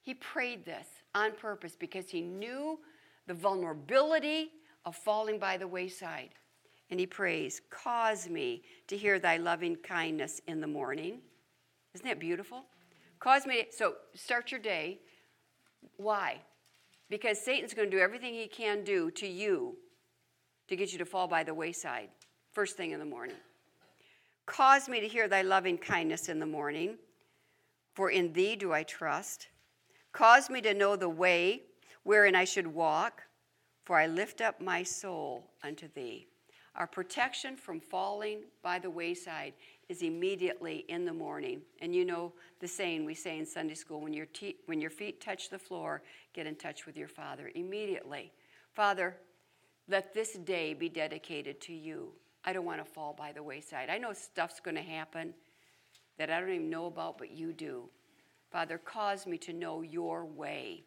he 0.00 0.14
prayed 0.14 0.64
this 0.64 0.86
on 1.14 1.32
purpose 1.32 1.76
because 1.78 2.08
he 2.08 2.22
knew 2.22 2.80
the 3.26 3.34
vulnerability 3.34 4.50
of 4.84 4.96
falling 4.96 5.38
by 5.38 5.56
the 5.56 5.68
wayside. 5.68 6.30
And 6.90 6.98
he 6.98 7.06
prays, 7.06 7.60
Cause 7.70 8.28
me 8.28 8.62
to 8.88 8.96
hear 8.96 9.18
thy 9.18 9.36
loving 9.36 9.76
kindness 9.76 10.40
in 10.46 10.60
the 10.60 10.66
morning. 10.66 11.20
Isn't 11.94 12.06
that 12.06 12.18
beautiful? 12.18 12.64
Cause 13.24 13.46
me. 13.46 13.62
To, 13.62 13.72
so 13.72 13.94
start 14.14 14.50
your 14.50 14.60
day. 14.60 14.98
Why? 15.96 16.42
Because 17.08 17.40
Satan's 17.40 17.72
going 17.72 17.90
to 17.90 17.96
do 17.96 18.02
everything 18.02 18.34
he 18.34 18.46
can 18.46 18.84
do 18.84 19.10
to 19.12 19.26
you 19.26 19.78
to 20.68 20.76
get 20.76 20.92
you 20.92 20.98
to 20.98 21.06
fall 21.06 21.26
by 21.26 21.42
the 21.42 21.54
wayside 21.54 22.10
first 22.52 22.76
thing 22.76 22.90
in 22.90 22.98
the 22.98 23.06
morning. 23.06 23.36
Cause 24.44 24.90
me 24.90 25.00
to 25.00 25.08
hear 25.08 25.26
thy 25.26 25.40
loving 25.40 25.78
kindness 25.78 26.28
in 26.28 26.38
the 26.38 26.44
morning, 26.44 26.98
for 27.94 28.10
in 28.10 28.30
thee 28.34 28.56
do 28.56 28.74
I 28.74 28.82
trust. 28.82 29.48
Cause 30.12 30.50
me 30.50 30.60
to 30.60 30.74
know 30.74 30.94
the 30.94 31.08
way 31.08 31.62
wherein 32.02 32.36
I 32.36 32.44
should 32.44 32.66
walk, 32.66 33.22
for 33.86 33.98
I 33.98 34.06
lift 34.06 34.42
up 34.42 34.60
my 34.60 34.82
soul 34.82 35.50
unto 35.62 35.88
thee. 35.94 36.26
Our 36.76 36.86
protection 36.86 37.56
from 37.56 37.80
falling 37.80 38.40
by 38.62 38.78
the 38.80 38.90
wayside 38.90 39.54
is 39.88 40.02
immediately 40.02 40.84
in 40.88 41.04
the 41.04 41.12
morning. 41.12 41.62
And 41.80 41.94
you 41.94 42.04
know 42.04 42.32
the 42.60 42.68
saying 42.68 43.04
we 43.04 43.14
say 43.14 43.38
in 43.38 43.46
Sunday 43.46 43.74
school 43.74 44.00
when 44.00 44.12
your, 44.12 44.26
te- 44.26 44.56
when 44.66 44.80
your 44.80 44.90
feet 44.90 45.20
touch 45.20 45.50
the 45.50 45.58
floor, 45.58 46.02
get 46.32 46.46
in 46.46 46.56
touch 46.56 46.86
with 46.86 46.96
your 46.96 47.08
Father 47.08 47.50
immediately. 47.54 48.32
Father, 48.74 49.16
let 49.88 50.14
this 50.14 50.32
day 50.34 50.74
be 50.74 50.88
dedicated 50.88 51.60
to 51.62 51.72
you. 51.72 52.12
I 52.44 52.52
don't 52.52 52.64
want 52.64 52.84
to 52.84 52.90
fall 52.90 53.14
by 53.16 53.32
the 53.32 53.42
wayside. 53.42 53.90
I 53.90 53.98
know 53.98 54.12
stuff's 54.12 54.60
going 54.60 54.76
to 54.76 54.82
happen 54.82 55.34
that 56.18 56.30
I 56.30 56.40
don't 56.40 56.50
even 56.50 56.70
know 56.70 56.86
about, 56.86 57.18
but 57.18 57.30
you 57.30 57.52
do. 57.52 57.88
Father, 58.50 58.78
cause 58.78 59.26
me 59.26 59.36
to 59.38 59.52
know 59.52 59.82
your 59.82 60.24
way. 60.24 60.84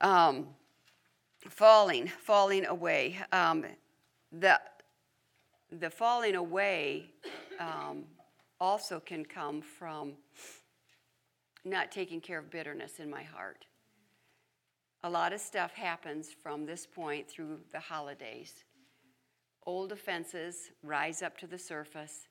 Um, 0.00 0.48
falling, 1.48 2.08
falling 2.08 2.66
away. 2.66 3.18
Um, 3.32 3.64
the, 4.32 4.58
the 5.80 5.90
falling 5.90 6.36
away 6.36 7.10
um, 7.58 8.04
also 8.60 9.00
can 9.00 9.24
come 9.24 9.60
from 9.60 10.12
not 11.64 11.90
taking 11.90 12.20
care 12.20 12.38
of 12.38 12.50
bitterness 12.50 12.98
in 12.98 13.10
my 13.10 13.22
heart. 13.22 13.66
A 15.02 15.10
lot 15.10 15.32
of 15.32 15.40
stuff 15.40 15.74
happens 15.74 16.30
from 16.42 16.64
this 16.64 16.86
point 16.86 17.28
through 17.28 17.58
the 17.72 17.80
holidays. 17.80 18.64
Old 19.66 19.92
offenses 19.92 20.70
rise 20.82 21.22
up 21.22 21.36
to 21.38 21.46
the 21.46 21.58
surface. 21.58 22.28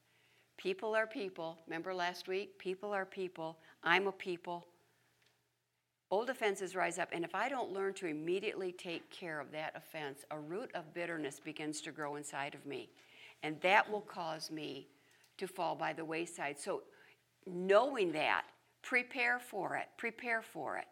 People 0.57 0.95
are 0.95 1.07
people. 1.07 1.57
Remember 1.67 1.93
last 1.93 2.27
week? 2.27 2.57
People 2.59 2.93
are 2.93 3.05
people. 3.05 3.57
I'm 3.83 4.07
a 4.07 4.11
people. 4.11 4.65
Old 6.11 6.29
offenses 6.29 6.75
rise 6.75 6.99
up, 6.99 7.09
and 7.11 7.25
if 7.25 7.33
I 7.33 7.49
don't 7.49 7.73
learn 7.73 7.95
to 7.95 8.05
immediately 8.05 8.71
take 8.71 9.09
care 9.09 9.39
of 9.39 9.51
that 9.51 9.73
offense, 9.75 10.23
a 10.29 10.39
root 10.39 10.69
of 10.75 10.93
bitterness 10.93 11.39
begins 11.39 11.81
to 11.81 11.91
grow 11.91 12.17
inside 12.17 12.53
of 12.53 12.67
me. 12.67 12.89
And 13.43 13.59
that 13.61 13.91
will 13.91 14.01
cause 14.01 14.49
me 14.49 14.87
to 15.37 15.47
fall 15.47 15.75
by 15.75 15.93
the 15.93 16.05
wayside. 16.05 16.59
So, 16.59 16.83
knowing 17.45 18.13
that, 18.13 18.45
prepare 18.81 19.39
for 19.39 19.75
it. 19.75 19.87
Prepare 19.97 20.41
for 20.41 20.77
it. 20.77 20.87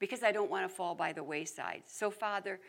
Because 0.00 0.22
I 0.22 0.32
don't 0.32 0.50
want 0.50 0.68
to 0.68 0.74
fall 0.74 0.94
by 0.94 1.12
the 1.12 1.22
wayside. 1.22 1.82
So, 1.86 2.10
Father, 2.10 2.60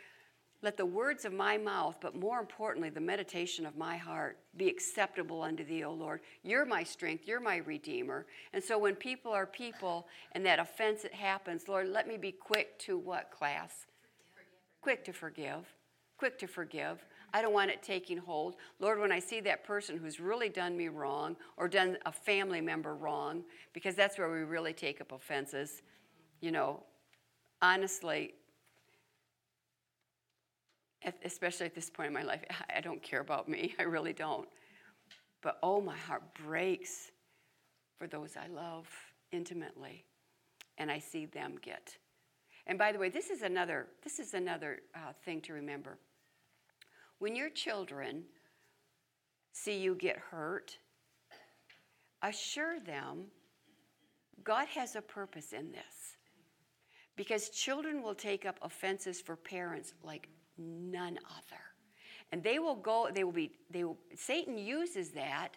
let 0.62 0.76
the 0.76 0.86
words 0.86 1.24
of 1.24 1.32
my 1.32 1.56
mouth, 1.56 1.96
but 2.02 2.14
more 2.14 2.38
importantly, 2.38 2.90
the 2.90 3.00
meditation 3.00 3.64
of 3.64 3.76
my 3.76 3.96
heart, 3.96 4.38
be 4.56 4.68
acceptable 4.68 5.42
unto 5.42 5.64
thee, 5.64 5.84
O 5.84 5.92
Lord. 5.92 6.20
You're 6.42 6.66
my 6.66 6.82
strength, 6.82 7.26
you're 7.26 7.40
my 7.40 7.56
redeemer. 7.58 8.26
And 8.52 8.62
so 8.62 8.78
when 8.78 8.94
people 8.94 9.32
are 9.32 9.46
people 9.46 10.06
and 10.32 10.44
that 10.44 10.58
offense 10.58 11.06
happens, 11.12 11.66
Lord, 11.66 11.88
let 11.88 12.06
me 12.06 12.18
be 12.18 12.32
quick 12.32 12.78
to 12.80 12.98
what 12.98 13.30
class? 13.30 13.86
Quick 14.82 15.02
to 15.06 15.12
forgive. 15.12 15.66
Quick 16.20 16.38
to 16.40 16.46
forgive. 16.46 17.02
I 17.32 17.40
don't 17.40 17.54
want 17.54 17.70
it 17.70 17.82
taking 17.82 18.18
hold. 18.18 18.56
Lord, 18.78 19.00
when 19.00 19.10
I 19.10 19.18
see 19.18 19.40
that 19.40 19.64
person 19.64 19.96
who's 19.96 20.20
really 20.20 20.50
done 20.50 20.76
me 20.76 20.88
wrong 20.88 21.34
or 21.56 21.66
done 21.66 21.96
a 22.04 22.12
family 22.12 22.60
member 22.60 22.94
wrong, 22.94 23.42
because 23.72 23.94
that's 23.94 24.18
where 24.18 24.30
we 24.30 24.40
really 24.40 24.74
take 24.74 25.00
up 25.00 25.12
offenses, 25.12 25.80
you 26.42 26.50
know, 26.50 26.82
honestly, 27.62 28.34
especially 31.24 31.64
at 31.64 31.74
this 31.74 31.88
point 31.88 32.08
in 32.08 32.12
my 32.12 32.22
life, 32.22 32.44
I 32.76 32.82
don't 32.82 33.02
care 33.02 33.20
about 33.20 33.48
me. 33.48 33.74
I 33.78 33.84
really 33.84 34.12
don't. 34.12 34.46
But 35.40 35.56
oh, 35.62 35.80
my 35.80 35.96
heart 35.96 36.22
breaks 36.34 37.12
for 37.98 38.06
those 38.06 38.36
I 38.36 38.46
love 38.48 38.86
intimately, 39.32 40.04
and 40.76 40.90
I 40.90 40.98
see 40.98 41.24
them 41.24 41.54
get. 41.62 41.96
And 42.66 42.78
by 42.78 42.92
the 42.92 42.98
way, 42.98 43.08
this 43.08 43.30
is 43.30 43.40
another 43.40 43.86
this 44.04 44.18
is 44.18 44.34
another 44.34 44.80
uh, 44.94 45.14
thing 45.24 45.40
to 45.40 45.54
remember. 45.54 45.96
When 47.20 47.36
your 47.36 47.50
children 47.50 48.24
see 49.52 49.78
you 49.78 49.94
get 49.94 50.16
hurt, 50.18 50.76
assure 52.22 52.80
them 52.80 53.26
God 54.42 54.68
has 54.68 54.96
a 54.96 55.02
purpose 55.02 55.52
in 55.52 55.70
this. 55.70 56.16
Because 57.16 57.50
children 57.50 58.02
will 58.02 58.14
take 58.14 58.46
up 58.46 58.58
offenses 58.62 59.20
for 59.20 59.36
parents 59.36 59.92
like 60.02 60.28
none 60.56 61.18
other. 61.30 61.60
And 62.32 62.42
they 62.42 62.58
will 62.58 62.76
go, 62.76 63.08
they 63.12 63.24
will 63.24 63.32
be, 63.32 63.52
they 63.70 63.84
will, 63.84 63.98
Satan 64.16 64.56
uses 64.56 65.10
that 65.10 65.56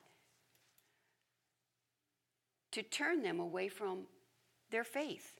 to 2.71 2.81
turn 2.83 3.21
them 3.21 3.39
away 3.39 3.69
from 3.69 3.99
their 4.71 4.83
faith. 4.83 5.39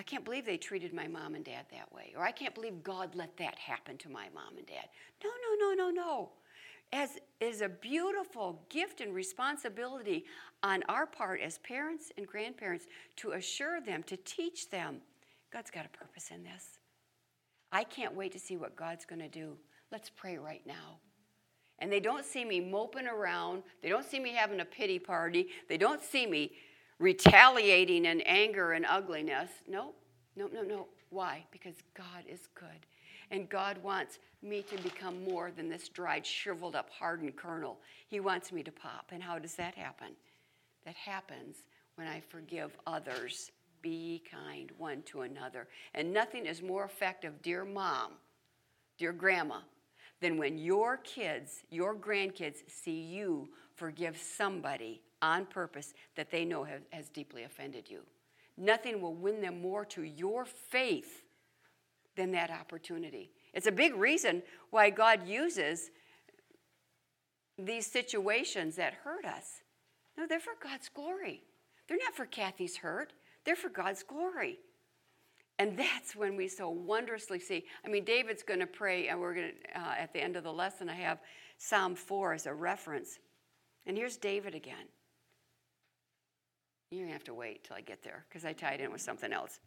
I 0.00 0.02
can't 0.02 0.24
believe 0.24 0.46
they 0.46 0.56
treated 0.56 0.94
my 0.94 1.06
mom 1.06 1.34
and 1.34 1.44
dad 1.44 1.66
that 1.72 1.92
way. 1.92 2.14
Or 2.16 2.24
I 2.24 2.32
can't 2.32 2.54
believe 2.54 2.82
God 2.82 3.14
let 3.14 3.36
that 3.36 3.58
happen 3.58 3.98
to 3.98 4.08
my 4.08 4.28
mom 4.34 4.56
and 4.56 4.66
dad. 4.66 4.88
No, 5.22 5.28
no, 5.28 5.74
no, 5.74 5.84
no, 5.84 5.90
no. 5.90 6.30
As 6.90 7.18
is 7.38 7.60
a 7.60 7.68
beautiful 7.68 8.62
gift 8.70 9.02
and 9.02 9.14
responsibility 9.14 10.24
on 10.62 10.82
our 10.88 11.04
part 11.04 11.42
as 11.42 11.58
parents 11.58 12.12
and 12.16 12.26
grandparents 12.26 12.86
to 13.16 13.32
assure 13.32 13.82
them, 13.82 14.02
to 14.04 14.16
teach 14.16 14.70
them, 14.70 15.02
God's 15.52 15.70
got 15.70 15.84
a 15.84 15.90
purpose 15.90 16.30
in 16.34 16.44
this. 16.44 16.78
I 17.70 17.84
can't 17.84 18.14
wait 18.14 18.32
to 18.32 18.38
see 18.38 18.56
what 18.56 18.76
God's 18.76 19.04
going 19.04 19.20
to 19.20 19.28
do. 19.28 19.58
Let's 19.92 20.08
pray 20.08 20.38
right 20.38 20.66
now. 20.66 20.96
And 21.78 21.92
they 21.92 22.00
don't 22.00 22.24
see 22.24 22.46
me 22.46 22.58
moping 22.58 23.06
around. 23.06 23.64
They 23.82 23.90
don't 23.90 24.06
see 24.06 24.18
me 24.18 24.30
having 24.30 24.60
a 24.60 24.64
pity 24.64 24.98
party. 24.98 25.48
They 25.68 25.76
don't 25.76 26.02
see 26.02 26.26
me 26.26 26.52
retaliating 27.00 28.04
in 28.04 28.20
anger 28.20 28.72
and 28.72 28.86
ugliness. 28.86 29.50
No, 29.66 29.94
no, 30.36 30.48
no, 30.52 30.62
no. 30.62 30.86
Why? 31.08 31.44
Because 31.50 31.74
God 31.94 32.24
is 32.28 32.48
good. 32.54 32.86
And 33.32 33.48
God 33.48 33.78
wants 33.82 34.18
me 34.42 34.62
to 34.62 34.80
become 34.82 35.24
more 35.24 35.50
than 35.50 35.68
this 35.68 35.88
dried, 35.88 36.24
shriveled 36.24 36.76
up, 36.76 36.90
hardened 36.90 37.36
kernel. 37.36 37.78
He 38.06 38.20
wants 38.20 38.52
me 38.52 38.62
to 38.62 38.70
pop. 38.70 39.06
And 39.10 39.22
how 39.22 39.38
does 39.38 39.54
that 39.54 39.74
happen? 39.74 40.08
That 40.84 40.94
happens 40.94 41.64
when 41.96 42.06
I 42.06 42.20
forgive 42.20 42.76
others 42.86 43.50
be 43.82 44.22
kind 44.30 44.70
one 44.76 45.02
to 45.02 45.22
another. 45.22 45.68
And 45.94 46.12
nothing 46.12 46.46
is 46.46 46.62
more 46.62 46.84
effective, 46.84 47.40
dear 47.42 47.64
mom, 47.64 48.12
dear 48.98 49.12
grandma, 49.12 49.60
than 50.20 50.36
when 50.36 50.58
your 50.58 50.98
kids, 50.98 51.62
your 51.70 51.94
grandkids, 51.94 52.58
see 52.68 53.00
you 53.00 53.48
forgive 53.80 54.18
somebody 54.18 55.00
on 55.22 55.46
purpose 55.46 55.94
that 56.14 56.30
they 56.30 56.44
know 56.44 56.64
has, 56.64 56.82
has 56.90 57.08
deeply 57.08 57.44
offended 57.44 57.88
you. 57.88 58.00
Nothing 58.58 59.00
will 59.00 59.14
win 59.14 59.40
them 59.40 59.62
more 59.62 59.86
to 59.86 60.02
your 60.02 60.44
faith 60.44 61.22
than 62.14 62.30
that 62.32 62.50
opportunity. 62.50 63.30
It's 63.54 63.66
a 63.66 63.72
big 63.72 63.94
reason 63.94 64.42
why 64.68 64.90
God 64.90 65.26
uses 65.26 65.90
these 67.58 67.86
situations 67.86 68.76
that 68.76 68.92
hurt 69.02 69.24
us. 69.24 69.62
No, 70.18 70.26
they're 70.26 70.40
for 70.40 70.52
God's 70.62 70.90
glory. 70.90 71.42
They're 71.88 71.96
not 71.96 72.14
for 72.14 72.26
Kathy's 72.26 72.76
hurt, 72.76 73.14
they're 73.46 73.56
for 73.56 73.70
God's 73.70 74.02
glory. 74.02 74.58
And 75.58 75.78
that's 75.78 76.14
when 76.14 76.36
we 76.36 76.48
so 76.48 76.68
wondrously 76.68 77.38
see. 77.38 77.64
I 77.84 77.88
mean, 77.88 78.04
David's 78.04 78.42
going 78.42 78.60
to 78.60 78.66
pray, 78.66 79.08
and 79.08 79.18
we're 79.20 79.34
going 79.34 79.52
to, 79.52 79.80
uh, 79.80 79.94
at 79.98 80.12
the 80.12 80.20
end 80.20 80.36
of 80.36 80.44
the 80.44 80.52
lesson, 80.52 80.90
I 80.90 80.94
have 80.94 81.18
Psalm 81.58 81.94
4 81.94 82.34
as 82.34 82.46
a 82.46 82.54
reference. 82.54 83.18
And 83.86 83.96
here's 83.96 84.16
David 84.16 84.54
again. 84.54 84.86
To 86.92 87.06
have 87.06 87.24
to 87.24 87.34
wait 87.34 87.64
till 87.64 87.76
I 87.76 87.80
get 87.82 88.02
there 88.02 88.24
because 88.28 88.44
I 88.44 88.52
tied 88.52 88.80
in 88.80 88.90
with 88.90 89.00
something 89.00 89.32
else. 89.32 89.60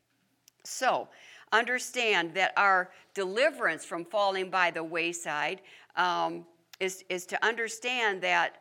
So, 0.65 1.07
understand 1.51 2.33
that 2.35 2.53
our 2.57 2.91
deliverance 3.13 3.85
from 3.85 4.05
falling 4.05 4.49
by 4.49 4.71
the 4.71 4.83
wayside 4.83 5.61
um, 5.95 6.45
is, 6.79 7.03
is 7.09 7.25
to 7.27 7.45
understand 7.45 8.21
that 8.21 8.55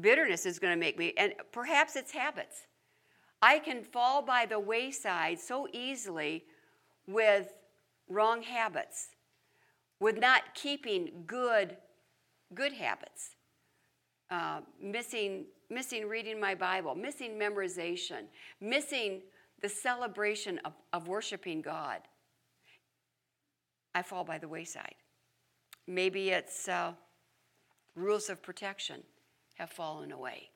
bitterness 0.00 0.44
is 0.44 0.58
going 0.58 0.72
to 0.72 0.78
make 0.78 0.98
me, 0.98 1.14
and 1.16 1.34
perhaps 1.52 1.96
it's 1.96 2.12
habits. 2.12 2.66
I 3.40 3.58
can 3.58 3.84
fall 3.84 4.22
by 4.22 4.46
the 4.46 4.58
wayside 4.58 5.38
so 5.38 5.68
easily 5.72 6.44
with 7.06 7.52
wrong 8.08 8.42
habits, 8.42 9.08
with 10.00 10.18
not 10.18 10.54
keeping 10.54 11.24
good, 11.26 11.76
good 12.54 12.72
habits, 12.72 13.30
uh, 14.30 14.60
missing, 14.80 15.46
missing 15.70 16.08
reading 16.08 16.40
my 16.40 16.54
Bible, 16.54 16.94
missing 16.94 17.38
memorization, 17.38 18.24
missing 18.60 19.22
the 19.60 19.68
celebration 19.68 20.60
of, 20.64 20.72
of 20.92 21.08
worshiping 21.08 21.62
God. 21.62 22.00
I 23.94 24.02
fall 24.02 24.24
by 24.24 24.38
the 24.38 24.48
wayside. 24.48 24.94
Maybe 25.86 26.30
it's 26.30 26.68
uh, 26.68 26.92
rules 27.94 28.28
of 28.28 28.42
protection 28.42 29.02
have 29.54 29.70
fallen 29.70 30.12
away. 30.12 30.50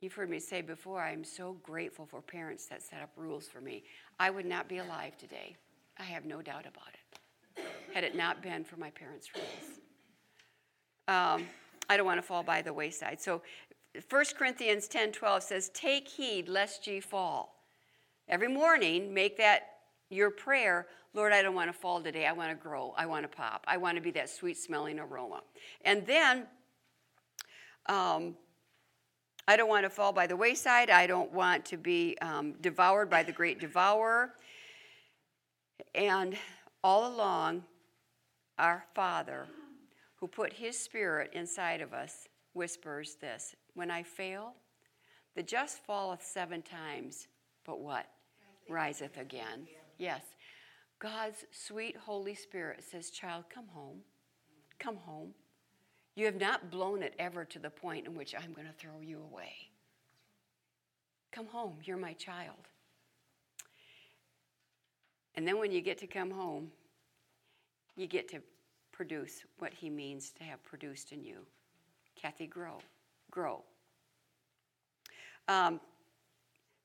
You've 0.00 0.14
heard 0.14 0.30
me 0.30 0.40
say 0.40 0.62
before, 0.62 1.00
I'm 1.00 1.22
so 1.22 1.56
grateful 1.62 2.06
for 2.06 2.20
parents 2.20 2.66
that 2.66 2.82
set 2.82 3.02
up 3.02 3.10
rules 3.16 3.46
for 3.46 3.60
me. 3.60 3.84
I 4.18 4.30
would 4.30 4.46
not 4.46 4.68
be 4.68 4.78
alive 4.78 5.16
today. 5.16 5.54
I 6.00 6.02
have 6.02 6.24
no 6.24 6.42
doubt 6.42 6.66
about 6.66 6.88
it. 6.88 7.62
Had 7.94 8.02
it 8.02 8.16
not 8.16 8.42
been 8.42 8.64
for 8.64 8.76
my 8.78 8.90
parents' 8.90 9.28
rules. 9.36 9.78
Um, 11.06 11.46
I 11.88 11.96
don't 11.96 12.06
want 12.06 12.18
to 12.18 12.26
fall 12.26 12.42
by 12.42 12.62
the 12.62 12.72
wayside. 12.72 13.20
So 13.20 13.42
1 14.08 14.24
Corinthians 14.38 14.88
10 14.88 15.12
12 15.12 15.42
says, 15.42 15.70
Take 15.70 16.08
heed 16.08 16.48
lest 16.48 16.86
ye 16.86 17.00
fall. 17.00 17.56
Every 18.28 18.48
morning, 18.48 19.12
make 19.12 19.36
that 19.38 19.68
your 20.08 20.30
prayer. 20.30 20.86
Lord, 21.14 21.32
I 21.32 21.42
don't 21.42 21.54
want 21.54 21.70
to 21.70 21.78
fall 21.78 22.00
today. 22.00 22.26
I 22.26 22.32
want 22.32 22.50
to 22.50 22.54
grow. 22.54 22.94
I 22.96 23.06
want 23.06 23.24
to 23.24 23.28
pop. 23.28 23.64
I 23.66 23.76
want 23.76 23.96
to 23.96 24.02
be 24.02 24.10
that 24.12 24.30
sweet 24.30 24.56
smelling 24.56 24.98
aroma. 24.98 25.42
And 25.84 26.06
then, 26.06 26.46
um, 27.86 28.36
I 29.48 29.56
don't 29.56 29.68
want 29.68 29.84
to 29.84 29.90
fall 29.90 30.12
by 30.12 30.26
the 30.26 30.36
wayside. 30.36 30.88
I 30.88 31.06
don't 31.06 31.32
want 31.32 31.64
to 31.66 31.76
be 31.76 32.16
um, 32.22 32.54
devoured 32.60 33.10
by 33.10 33.22
the 33.24 33.32
great 33.32 33.58
devourer. 33.58 34.34
And 35.94 36.36
all 36.84 37.12
along, 37.12 37.64
our 38.58 38.84
Father, 38.94 39.46
who 40.22 40.28
put 40.28 40.52
His 40.52 40.78
Spirit 40.78 41.32
inside 41.32 41.80
of 41.80 41.92
us, 41.92 42.28
whispers 42.52 43.16
this 43.20 43.56
When 43.74 43.90
I 43.90 44.04
fail, 44.04 44.54
the 45.34 45.42
just 45.42 45.84
falleth 45.84 46.22
seven 46.22 46.62
times, 46.62 47.26
but 47.66 47.80
what? 47.80 48.06
Riseth 48.70 49.18
again. 49.20 49.66
Yes. 49.98 50.22
God's 51.00 51.44
sweet 51.50 51.96
Holy 51.96 52.36
Spirit 52.36 52.84
says, 52.88 53.10
Child, 53.10 53.46
come 53.52 53.66
home. 53.66 53.98
Come 54.78 54.94
home. 54.94 55.34
You 56.14 56.26
have 56.26 56.38
not 56.40 56.70
blown 56.70 57.02
it 57.02 57.14
ever 57.18 57.44
to 57.46 57.58
the 57.58 57.70
point 57.70 58.06
in 58.06 58.14
which 58.14 58.32
I'm 58.32 58.52
going 58.52 58.68
to 58.68 58.72
throw 58.74 59.00
you 59.00 59.24
away. 59.32 59.52
Come 61.32 61.46
home. 61.48 61.78
You're 61.82 61.96
my 61.96 62.12
child. 62.12 62.68
And 65.34 65.48
then 65.48 65.58
when 65.58 65.72
you 65.72 65.80
get 65.80 65.98
to 65.98 66.06
come 66.06 66.30
home, 66.30 66.70
you 67.96 68.06
get 68.06 68.28
to 68.28 68.40
produce 69.02 69.42
what 69.58 69.74
He 69.74 69.90
means 69.90 70.30
to 70.38 70.44
have 70.44 70.62
produced 70.62 71.10
in 71.10 71.24
you. 71.24 71.38
Kathy, 72.14 72.46
grow. 72.46 72.78
Grow. 73.32 73.64
Um, 75.48 75.80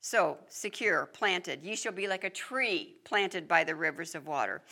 so, 0.00 0.36
secure, 0.48 1.06
planted. 1.06 1.62
Ye 1.62 1.76
shall 1.76 1.92
be 1.92 2.08
like 2.08 2.24
a 2.24 2.30
tree 2.30 2.96
planted 3.04 3.46
by 3.46 3.62
the 3.62 3.76
rivers 3.76 4.16
of 4.16 4.26
water. 4.26 4.62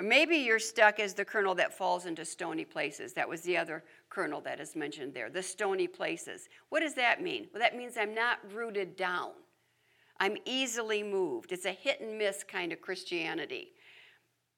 Maybe 0.00 0.38
you're 0.38 0.58
stuck 0.58 0.98
as 0.98 1.14
the 1.14 1.24
kernel 1.24 1.54
that 1.54 1.72
falls 1.72 2.06
into 2.06 2.24
stony 2.24 2.64
places. 2.64 3.12
That 3.12 3.28
was 3.28 3.42
the 3.42 3.56
other 3.56 3.84
kernel 4.10 4.40
that 4.40 4.58
is 4.58 4.74
mentioned 4.74 5.14
there, 5.14 5.30
the 5.30 5.40
stony 5.40 5.86
places. 5.86 6.48
What 6.70 6.80
does 6.80 6.94
that 6.94 7.22
mean? 7.22 7.46
Well, 7.54 7.62
that 7.62 7.76
means 7.76 7.96
I'm 7.96 8.12
not 8.12 8.38
rooted 8.52 8.96
down. 8.96 9.30
I'm 10.18 10.36
easily 10.46 11.04
moved. 11.04 11.52
It's 11.52 11.64
a 11.64 11.70
hit 11.70 12.00
and 12.00 12.18
miss 12.18 12.42
kind 12.42 12.72
of 12.72 12.80
Christianity. 12.80 13.68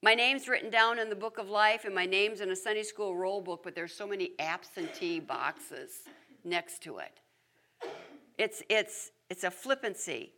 My 0.05 0.14
name's 0.14 0.49
written 0.49 0.69
down 0.69 0.99
in 0.99 1.09
the 1.09 1.17
book 1.17 1.38
of 1.38 1.49
life, 1.49 1.87
and 1.87 1.95
my 1.95 2.05
name's 2.05 2.43
in 2.43 2.51
a 2.51 2.57
Sunday 2.57 2.83
school 2.83 3.17
roll 3.17 3.40
book, 3.40 3.62
but 3.64 3.75
there's 3.75 3.95
so 3.95 4.07
many 4.07 4.33
absentee 4.38 5.19
boxes 5.19 6.03
next 6.45 6.83
to 6.83 6.99
it. 6.99 7.21
It's, 8.37 8.62
it's, 8.69 9.12
it's 9.31 9.45
a 9.45 9.51
flippancy. 9.51 10.35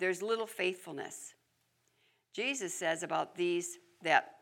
There's 0.00 0.22
little 0.22 0.48
faithfulness. 0.48 1.34
Jesus 2.32 2.74
says 2.74 3.04
about 3.04 3.36
these 3.36 3.78
that 4.02 4.38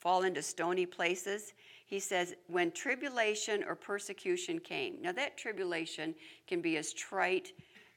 fall 0.00 0.24
into 0.24 0.42
stony 0.42 0.84
places, 0.84 1.54
he 1.86 2.00
says, 2.00 2.34
when 2.46 2.70
tribulation 2.72 3.64
or 3.66 3.74
persecution 3.74 4.58
came. 4.58 5.00
Now, 5.00 5.12
that 5.12 5.38
tribulation 5.38 6.14
can 6.46 6.60
be 6.60 6.76
as 6.76 6.92
trite 6.92 7.52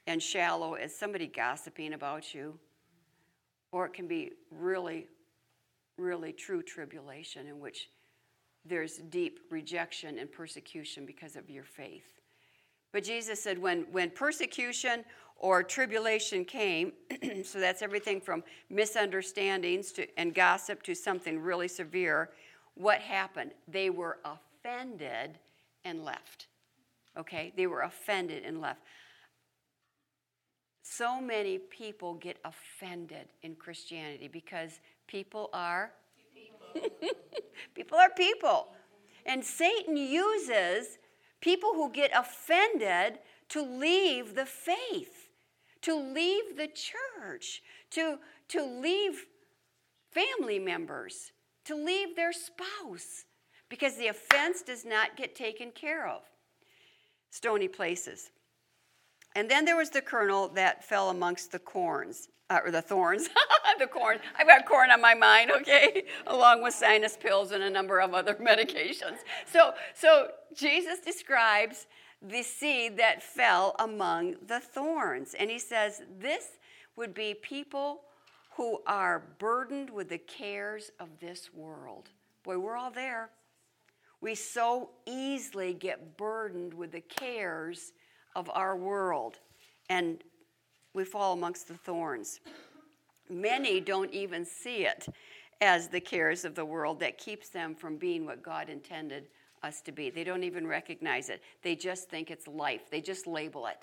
and 0.06 0.22
shallow 0.22 0.72
as 0.72 0.96
somebody 0.96 1.26
gossiping 1.26 1.92
about 1.92 2.32
you 2.32 2.58
or 3.72 3.86
it 3.86 3.94
can 3.94 4.06
be 4.06 4.32
really, 4.50 5.06
really 5.98 6.32
true 6.32 6.62
tribulation 6.62 7.46
in 7.46 7.58
which 7.58 7.88
there's 8.64 8.98
deep 8.98 9.40
rejection 9.50 10.18
and 10.18 10.30
persecution 10.30 11.04
because 11.04 11.34
of 11.34 11.50
your 11.50 11.64
faith. 11.64 12.20
But 12.92 13.02
Jesus 13.04 13.42
said, 13.42 13.58
when, 13.58 13.86
when 13.90 14.10
persecution 14.10 15.04
or 15.36 15.62
tribulation 15.62 16.44
came, 16.44 16.92
so 17.44 17.58
that's 17.58 17.82
everything 17.82 18.20
from 18.20 18.44
misunderstandings 18.70 19.90
to, 19.92 20.06
and 20.18 20.34
gossip 20.34 20.82
to 20.84 20.94
something 20.94 21.40
really 21.40 21.68
severe, 21.68 22.30
what 22.74 23.00
happened? 23.00 23.52
They 23.66 23.90
were 23.90 24.18
offended 24.24 25.38
and 25.84 26.04
left. 26.04 26.46
Okay? 27.16 27.52
They 27.56 27.66
were 27.66 27.80
offended 27.80 28.44
and 28.44 28.60
left. 28.60 28.82
So 30.82 31.20
many 31.20 31.58
people 31.58 32.14
get 32.14 32.38
offended 32.44 33.28
in 33.42 33.54
Christianity 33.54 34.28
because 34.28 34.80
people 35.06 35.48
are 35.52 35.92
people, 36.34 36.90
people 37.74 37.98
are 37.98 38.10
people. 38.10 38.68
And 39.24 39.44
Satan 39.44 39.96
uses 39.96 40.98
people 41.40 41.72
who 41.74 41.90
get 41.92 42.10
offended 42.16 43.20
to 43.50 43.62
leave 43.62 44.34
the 44.34 44.46
faith, 44.46 45.28
to 45.82 45.94
leave 45.94 46.56
the 46.56 46.68
church, 46.68 47.62
to, 47.90 48.18
to 48.48 48.64
leave 48.64 49.26
family 50.10 50.58
members, 50.58 51.32
to 51.64 51.76
leave 51.76 52.16
their 52.16 52.32
spouse, 52.32 53.24
because 53.68 53.96
the 53.96 54.08
offense 54.08 54.62
does 54.62 54.84
not 54.84 55.16
get 55.16 55.34
taken 55.34 55.70
care 55.70 56.08
of. 56.08 56.22
Stony 57.30 57.68
places. 57.68 58.30
And 59.34 59.50
then 59.50 59.64
there 59.64 59.76
was 59.76 59.90
the 59.90 60.02
kernel 60.02 60.48
that 60.48 60.84
fell 60.84 61.10
amongst 61.10 61.52
the 61.52 61.58
corns, 61.58 62.28
uh, 62.50 62.60
or 62.64 62.70
the 62.70 62.82
thorns, 62.82 63.28
the 63.78 63.86
corn. 63.86 64.18
I've 64.38 64.46
got 64.46 64.66
corn 64.66 64.90
on 64.90 65.00
my 65.00 65.14
mind, 65.14 65.50
okay, 65.50 66.04
along 66.26 66.62
with 66.62 66.74
sinus 66.74 67.16
pills 67.16 67.52
and 67.52 67.62
a 67.62 67.70
number 67.70 68.00
of 68.00 68.14
other 68.14 68.34
medications. 68.40 69.18
So, 69.46 69.72
so 69.94 70.28
Jesus 70.54 71.00
describes 71.00 71.86
the 72.20 72.42
seed 72.42 72.96
that 72.98 73.22
fell 73.22 73.74
among 73.78 74.36
the 74.46 74.60
thorns. 74.60 75.34
And 75.34 75.50
he 75.50 75.58
says 75.58 76.02
this 76.20 76.44
would 76.96 77.14
be 77.14 77.34
people 77.34 78.02
who 78.56 78.80
are 78.86 79.22
burdened 79.38 79.90
with 79.90 80.10
the 80.10 80.18
cares 80.18 80.90
of 81.00 81.08
this 81.20 81.52
world. 81.54 82.10
Boy, 82.44 82.58
we're 82.58 82.76
all 82.76 82.90
there. 82.90 83.30
We 84.20 84.34
so 84.34 84.90
easily 85.06 85.72
get 85.72 86.16
burdened 86.16 86.74
with 86.74 86.92
the 86.92 87.00
cares 87.00 87.92
of 88.34 88.50
our 88.54 88.76
world, 88.76 89.38
and 89.88 90.22
we 90.94 91.04
fall 91.04 91.32
amongst 91.32 91.68
the 91.68 91.74
thorns. 91.74 92.40
Many 93.28 93.80
don't 93.80 94.12
even 94.12 94.44
see 94.44 94.84
it 94.84 95.06
as 95.60 95.88
the 95.88 96.00
cares 96.00 96.44
of 96.44 96.54
the 96.54 96.64
world 96.64 97.00
that 97.00 97.18
keeps 97.18 97.48
them 97.48 97.74
from 97.74 97.96
being 97.96 98.26
what 98.26 98.42
God 98.42 98.68
intended 98.68 99.28
us 99.62 99.80
to 99.82 99.92
be. 99.92 100.10
They 100.10 100.24
don't 100.24 100.42
even 100.42 100.66
recognize 100.66 101.28
it. 101.28 101.40
They 101.62 101.76
just 101.76 102.10
think 102.10 102.30
it's 102.30 102.48
life. 102.48 102.90
They 102.90 103.00
just 103.00 103.26
label 103.26 103.66
it. 103.66 103.78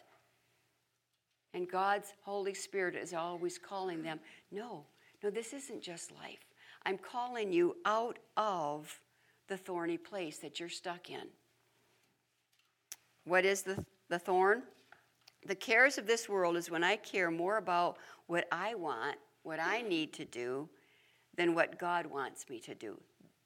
And 1.54 1.70
God's 1.70 2.14
Holy 2.22 2.54
Spirit 2.54 2.96
is 2.96 3.14
always 3.14 3.58
calling 3.58 4.04
them, 4.04 4.20
no, 4.52 4.86
No, 5.24 5.30
this 5.30 5.54
isn't 5.54 5.82
just 5.82 6.12
life. 6.12 6.46
I'm 6.86 6.98
calling 6.98 7.52
you 7.52 7.76
out 7.86 8.20
of 8.38 9.02
the 9.48 9.58
thorny 9.58 9.98
place 9.98 10.38
that 10.38 10.60
you're 10.60 10.70
stuck 10.70 11.10
in. 11.10 11.28
What 13.26 13.46
is 13.46 13.64
the, 13.64 13.84
the 14.10 14.19
thorn? 14.19 14.63
The 15.45 15.56
cares 15.56 15.98
of 15.98 16.06
this 16.06 16.28
world 16.28 16.58
is 16.58 16.69
when 16.69 16.84
I 16.84 16.98
care 16.98 17.32
more 17.32 17.58
about 17.58 17.98
what 18.28 18.48
I 18.52 18.76
want, 18.76 19.17
what 19.43 19.60
I 19.60 19.82
need 19.82 20.13
to 20.13 20.26
do, 20.26 20.69
than 21.36 21.56
what 21.56 21.80
God 21.80 22.06
wants 22.06 22.50
me 22.50 22.60
to 22.60 22.76
do. 22.76 23.00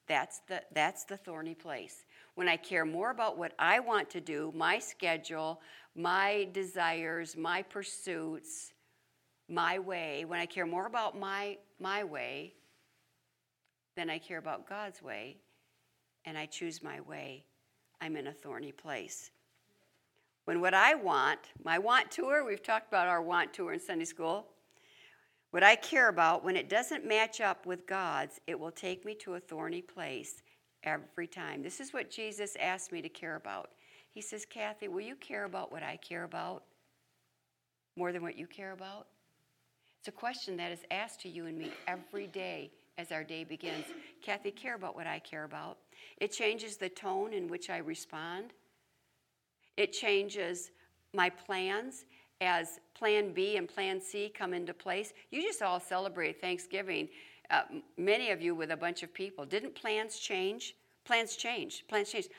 That's 0.07 0.41
the, 0.47 0.61
that's 0.73 1.05
the 1.05 1.17
thorny 1.17 1.55
place. 1.55 2.05
When 2.35 2.49
I 2.49 2.57
care 2.57 2.85
more 2.85 3.11
about 3.11 3.37
what 3.37 3.53
I 3.59 3.79
want 3.79 4.09
to 4.11 4.21
do, 4.21 4.51
my 4.55 4.79
schedule, 4.79 5.61
my 5.95 6.49
desires, 6.51 7.37
my 7.37 7.61
pursuits, 7.61 8.73
my 9.47 9.79
way, 9.79 10.25
when 10.25 10.39
I 10.39 10.45
care 10.45 10.65
more 10.65 10.87
about 10.87 11.17
my, 11.17 11.57
my 11.79 12.03
way 12.03 12.53
than 13.95 14.09
I 14.09 14.17
care 14.17 14.39
about 14.39 14.67
God's 14.67 15.01
way, 15.01 15.37
and 16.25 16.37
I 16.37 16.47
choose 16.47 16.81
my 16.81 16.99
way, 17.01 17.45
I'm 18.01 18.15
in 18.15 18.27
a 18.27 18.33
thorny 18.33 18.71
place. 18.71 19.29
When 20.45 20.59
what 20.59 20.73
I 20.73 20.95
want, 20.95 21.39
my 21.63 21.79
want 21.79 22.11
tour, 22.11 22.45
we've 22.45 22.63
talked 22.63 22.87
about 22.89 23.07
our 23.07 23.21
want 23.21 23.53
tour 23.53 23.73
in 23.73 23.79
Sunday 23.79 24.05
school, 24.05 24.47
what 25.51 25.63
I 25.63 25.75
care 25.75 26.09
about, 26.09 26.43
when 26.43 26.55
it 26.55 26.67
doesn't 26.67 27.07
match 27.07 27.39
up 27.39 27.65
with 27.65 27.85
God's, 27.85 28.41
it 28.47 28.59
will 28.59 28.71
take 28.71 29.05
me 29.05 29.13
to 29.15 29.35
a 29.35 29.39
thorny 29.39 29.81
place 29.81 30.41
every 30.83 31.27
time. 31.27 31.61
This 31.61 31.79
is 31.79 31.93
what 31.93 32.09
Jesus 32.09 32.57
asked 32.59 32.91
me 32.91 33.01
to 33.01 33.09
care 33.09 33.35
about. 33.35 33.69
He 34.09 34.19
says, 34.19 34.45
Kathy, 34.45 34.87
will 34.87 35.01
you 35.01 35.15
care 35.15 35.45
about 35.45 35.71
what 35.71 35.83
I 35.83 35.97
care 35.97 36.23
about 36.23 36.63
more 37.95 38.11
than 38.11 38.23
what 38.23 38.37
you 38.37 38.47
care 38.47 38.71
about? 38.71 39.07
It's 39.99 40.07
a 40.07 40.11
question 40.11 40.57
that 40.57 40.71
is 40.71 40.79
asked 40.91 41.21
to 41.21 41.29
you 41.29 41.45
and 41.45 41.57
me 41.57 41.71
every 41.87 42.27
day 42.27 42.71
as 42.97 43.11
our 43.11 43.23
day 43.23 43.43
begins. 43.43 43.85
Kathy, 44.21 44.51
care 44.51 44.75
about 44.75 44.95
what 44.95 45.07
I 45.07 45.19
care 45.19 45.45
about. 45.45 45.77
It 46.17 46.31
changes 46.31 46.77
the 46.77 46.89
tone 46.89 47.31
in 47.31 47.47
which 47.47 47.69
I 47.69 47.77
respond. 47.77 48.53
It 49.77 49.91
changes 49.91 50.71
my 51.13 51.29
plans 51.29 52.05
as 52.41 52.79
Plan 52.93 53.33
B 53.33 53.57
and 53.57 53.67
Plan 53.67 54.01
C 54.01 54.29
come 54.29 54.53
into 54.53 54.73
place. 54.73 55.13
You 55.31 55.41
just 55.41 55.61
all 55.61 55.79
celebrated 55.79 56.41
Thanksgiving, 56.41 57.09
uh, 57.49 57.63
many 57.97 58.31
of 58.31 58.41
you 58.41 58.55
with 58.55 58.71
a 58.71 58.77
bunch 58.77 59.03
of 59.03 59.13
people. 59.13 59.45
Didn't 59.45 59.75
plans 59.75 60.17
change? 60.17 60.75
Plans 61.05 61.35
changed. 61.35 61.87
Plans 61.87 62.11
changed. 62.11 62.29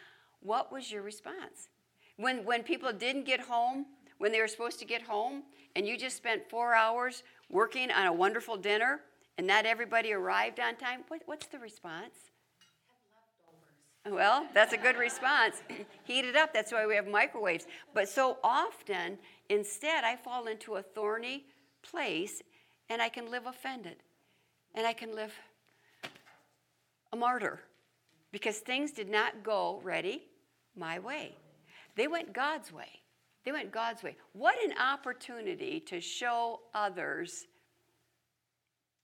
What 0.40 0.72
was 0.72 0.90
your 0.90 1.02
response? 1.02 1.68
When, 2.16 2.44
when 2.44 2.62
people 2.62 2.92
didn't 2.92 3.24
get 3.24 3.40
home, 3.40 3.86
when 4.18 4.30
they 4.32 4.40
were 4.40 4.48
supposed 4.48 4.78
to 4.80 4.84
get 4.84 5.02
home, 5.02 5.42
and 5.74 5.86
you 5.86 5.98
just 5.98 6.16
spent 6.16 6.48
four 6.48 6.74
hours 6.74 7.22
working 7.50 7.90
on 7.90 8.06
a 8.06 8.12
wonderful 8.12 8.56
dinner, 8.56 9.00
and 9.38 9.46
not 9.46 9.66
everybody 9.66 10.12
arrived 10.12 10.60
on 10.60 10.76
time, 10.76 11.00
what, 11.08 11.22
what's 11.26 11.46
the 11.46 11.58
response? 11.58 12.30
Well, 14.06 14.46
that's 14.52 14.74
a 14.74 14.76
good 14.76 14.96
response. 14.96 15.62
Heat 16.04 16.24
it 16.24 16.36
up. 16.36 16.52
That's 16.52 16.72
why 16.72 16.86
we 16.86 16.94
have 16.94 17.06
microwaves. 17.06 17.66
But 17.94 18.08
so 18.08 18.38
often, 18.44 19.18
instead, 19.48 20.04
I 20.04 20.16
fall 20.16 20.46
into 20.46 20.76
a 20.76 20.82
thorny 20.82 21.46
place 21.82 22.42
and 22.90 23.00
I 23.00 23.08
can 23.08 23.30
live 23.30 23.46
offended. 23.46 23.96
And 24.74 24.86
I 24.86 24.92
can 24.92 25.14
live 25.14 25.32
a 27.12 27.16
martyr 27.16 27.60
because 28.32 28.58
things 28.58 28.90
did 28.90 29.08
not 29.08 29.42
go, 29.42 29.80
ready, 29.84 30.24
my 30.76 30.98
way. 30.98 31.36
They 31.96 32.08
went 32.08 32.32
God's 32.32 32.72
way. 32.72 32.88
They 33.44 33.52
went 33.52 33.70
God's 33.70 34.02
way. 34.02 34.16
What 34.32 34.56
an 34.64 34.74
opportunity 34.78 35.80
to 35.80 36.00
show 36.00 36.60
others 36.74 37.46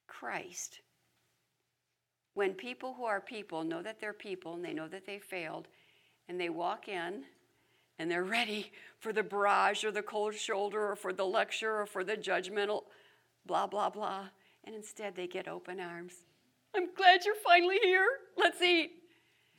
Christ 0.08 0.80
when 2.34 2.54
people 2.54 2.94
who 2.94 3.04
are 3.04 3.20
people 3.20 3.64
know 3.64 3.82
that 3.82 4.00
they're 4.00 4.12
people 4.12 4.54
and 4.54 4.64
they 4.64 4.72
know 4.72 4.88
that 4.88 5.06
they 5.06 5.18
failed, 5.18 5.68
and 6.28 6.40
they 6.40 6.48
walk 6.48 6.88
in 6.88 7.24
and 7.98 8.10
they're 8.10 8.24
ready 8.38 8.72
for 9.00 9.12
the 9.12 9.22
barrage 9.22 9.84
or 9.84 9.90
the 9.90 10.02
cold 10.02 10.34
shoulder 10.34 10.92
or 10.92 10.96
for 10.96 11.12
the 11.12 11.26
lecture 11.26 11.80
or 11.80 11.86
for 11.86 12.04
the 12.04 12.16
judgmental 12.16 12.84
blah, 13.46 13.66
blah, 13.66 13.90
blah, 13.90 14.26
and 14.64 14.74
instead 14.74 15.16
they 15.16 15.26
get 15.26 15.48
open 15.48 15.80
arms. 15.80 16.14
I'm 16.74 16.94
glad 16.94 17.24
you're 17.24 17.34
finally 17.34 17.78
here. 17.82 18.06
Let's 18.36 18.62
eat. 18.62 18.92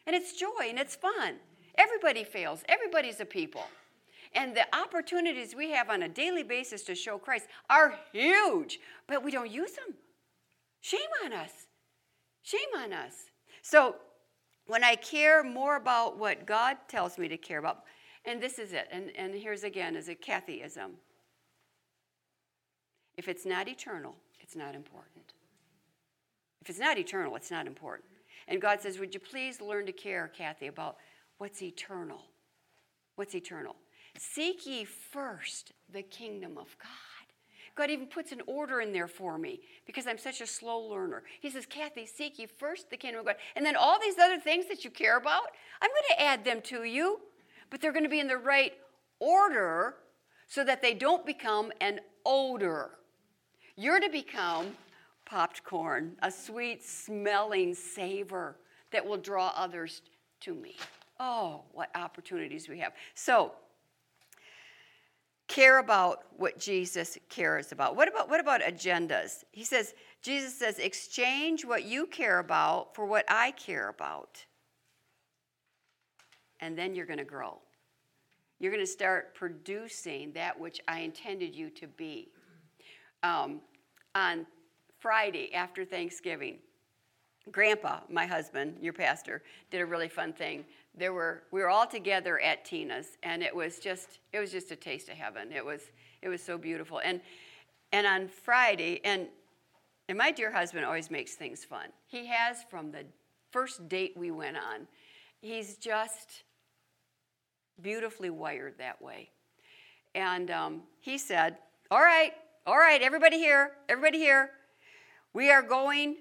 And 0.07 0.15
it's 0.15 0.39
joy 0.39 0.69
and 0.69 0.79
it's 0.79 0.95
fun. 0.95 1.35
Everybody 1.77 2.23
fails, 2.23 2.63
everybody's 2.69 3.19
a 3.19 3.25
people. 3.25 3.65
And 4.33 4.55
the 4.55 4.65
opportunities 4.73 5.53
we 5.53 5.71
have 5.71 5.89
on 5.89 6.03
a 6.03 6.09
daily 6.09 6.43
basis 6.43 6.83
to 6.83 6.95
show 6.95 7.17
Christ 7.17 7.47
are 7.69 7.99
huge, 8.13 8.79
but 9.07 9.23
we 9.23 9.31
don't 9.31 9.51
use 9.51 9.73
them. 9.73 9.95
Shame 10.79 10.99
on 11.25 11.33
us. 11.33 11.51
Shame 12.43 12.59
on 12.77 12.93
us. 12.93 13.13
So 13.61 13.95
when 14.67 14.83
I 14.83 14.95
care 14.95 15.43
more 15.43 15.75
about 15.75 16.17
what 16.17 16.45
God 16.45 16.77
tells 16.87 17.17
me 17.17 17.27
to 17.27 17.37
care 17.37 17.59
about, 17.59 17.83
and 18.25 18.41
this 18.41 18.59
is 18.59 18.73
it, 18.73 18.87
and, 18.91 19.11
and 19.15 19.33
here's 19.33 19.63
again 19.63 19.95
is 19.95 20.09
a 20.09 20.15
Kathyism. 20.15 20.91
If 23.17 23.27
it's 23.27 23.45
not 23.45 23.67
eternal, 23.67 24.15
it's 24.39 24.55
not 24.55 24.75
important. 24.75 25.33
If 26.61 26.69
it's 26.69 26.79
not 26.79 26.97
eternal, 26.97 27.35
it's 27.35 27.51
not 27.51 27.67
important. 27.67 28.09
And 28.47 28.61
God 28.61 28.81
says, 28.81 28.99
Would 28.99 29.13
you 29.13 29.19
please 29.19 29.61
learn 29.61 29.85
to 29.87 29.91
care, 29.91 30.27
Kathy, 30.27 30.67
about 30.67 30.97
what's 31.37 31.61
eternal? 31.61 32.21
What's 33.15 33.35
eternal? 33.35 33.75
Seek 34.17 34.65
ye 34.65 34.85
first 34.85 35.73
the 35.91 36.03
kingdom 36.03 36.57
of 36.57 36.75
God. 36.81 37.10
God 37.75 37.89
even 37.89 38.07
puts 38.07 38.31
an 38.31 38.41
order 38.47 38.81
in 38.81 38.91
there 38.91 39.07
for 39.07 39.37
me 39.37 39.61
because 39.85 40.07
I'm 40.07 40.17
such 40.17 40.41
a 40.41 40.47
slow 40.47 40.79
learner. 40.79 41.23
He 41.39 41.49
says, 41.49 41.65
Kathy, 41.65 42.05
seek 42.05 42.37
ye 42.37 42.45
first 42.45 42.89
the 42.89 42.97
kingdom 42.97 43.21
of 43.21 43.25
God. 43.25 43.35
And 43.55 43.65
then 43.65 43.75
all 43.75 43.99
these 43.99 44.17
other 44.17 44.39
things 44.39 44.67
that 44.67 44.83
you 44.83 44.91
care 44.91 45.17
about, 45.17 45.47
I'm 45.81 45.89
going 45.89 46.03
to 46.09 46.21
add 46.21 46.45
them 46.45 46.61
to 46.63 46.83
you, 46.83 47.19
but 47.69 47.81
they're 47.81 47.93
going 47.93 48.03
to 48.03 48.09
be 48.09 48.19
in 48.19 48.27
the 48.27 48.37
right 48.37 48.73
order 49.19 49.95
so 50.47 50.63
that 50.63 50.81
they 50.81 50.93
don't 50.93 51.25
become 51.25 51.71
an 51.79 52.01
odor. 52.25 52.91
You're 53.77 53.99
to 53.99 54.09
become 54.09 54.75
popped 55.25 55.63
corn, 55.63 56.17
a 56.21 56.29
sweet 56.29 56.83
smelling 56.83 57.73
savor 57.73 58.57
that 58.91 59.05
will 59.05 59.17
draw 59.17 59.53
others 59.55 60.01
to 60.41 60.53
me. 60.53 60.75
Oh, 61.19 61.61
what 61.71 61.89
opportunities 61.95 62.67
we 62.67 62.79
have. 62.79 62.93
So, 63.13 63.53
care 65.51 65.79
about 65.79 66.23
what 66.37 66.57
Jesus 66.57 67.17
cares 67.29 67.71
about. 67.71 67.95
What 67.95 68.07
about 68.07 68.29
what 68.29 68.39
about 68.39 68.61
agendas? 68.61 69.43
He 69.51 69.65
says 69.65 69.93
Jesus 70.21 70.57
says 70.57 70.79
exchange 70.79 71.65
what 71.65 71.83
you 71.83 72.07
care 72.07 72.39
about 72.39 72.95
for 72.95 73.05
what 73.05 73.25
I 73.27 73.51
care 73.51 73.89
about. 73.89 74.45
And 76.61 76.77
then 76.77 76.95
you're 76.95 77.05
going 77.05 77.19
to 77.19 77.25
grow. 77.25 77.59
You're 78.59 78.71
going 78.71 78.85
to 78.85 78.91
start 78.91 79.33
producing 79.35 80.31
that 80.33 80.57
which 80.57 80.79
I 80.87 80.99
intended 80.99 81.55
you 81.55 81.69
to 81.71 81.87
be. 81.87 82.29
Um, 83.23 83.61
on 84.15 84.45
Friday 84.99 85.53
after 85.53 85.83
Thanksgiving, 85.83 86.59
Grandpa, 87.51 88.01
my 88.09 88.25
husband, 88.25 88.77
your 88.79 88.93
pastor, 88.93 89.41
did 89.71 89.81
a 89.81 89.85
really 89.85 90.09
fun 90.09 90.31
thing 90.31 90.63
there 90.95 91.13
were 91.13 91.43
we 91.51 91.61
were 91.61 91.69
all 91.69 91.87
together 91.87 92.39
at 92.39 92.65
Tina's, 92.65 93.17
and 93.23 93.41
it 93.41 93.55
was 93.55 93.79
just 93.79 94.19
it 94.33 94.39
was 94.39 94.51
just 94.51 94.71
a 94.71 94.75
taste 94.75 95.09
of 95.09 95.15
heaven. 95.15 95.51
It 95.51 95.65
was 95.65 95.81
it 96.21 96.29
was 96.29 96.41
so 96.41 96.57
beautiful. 96.57 96.99
And 97.03 97.21
and 97.91 98.05
on 98.05 98.27
Friday, 98.27 99.01
and 99.03 99.27
and 100.09 100.17
my 100.17 100.31
dear 100.31 100.51
husband 100.51 100.85
always 100.85 101.09
makes 101.09 101.35
things 101.35 101.63
fun. 101.63 101.87
He 102.07 102.27
has 102.27 102.63
from 102.69 102.91
the 102.91 103.05
first 103.51 103.87
date 103.87 104.13
we 104.17 104.31
went 104.31 104.57
on. 104.57 104.87
He's 105.39 105.77
just 105.77 106.43
beautifully 107.81 108.29
wired 108.29 108.77
that 108.77 109.01
way. 109.01 109.29
And 110.13 110.51
um, 110.51 110.81
he 110.99 111.17
said, 111.17 111.57
"All 111.89 112.01
right, 112.01 112.33
all 112.67 112.77
right, 112.77 113.01
everybody 113.01 113.37
here, 113.37 113.71
everybody 113.87 114.17
here, 114.17 114.51
we 115.33 115.49
are 115.49 115.61
going, 115.61 116.17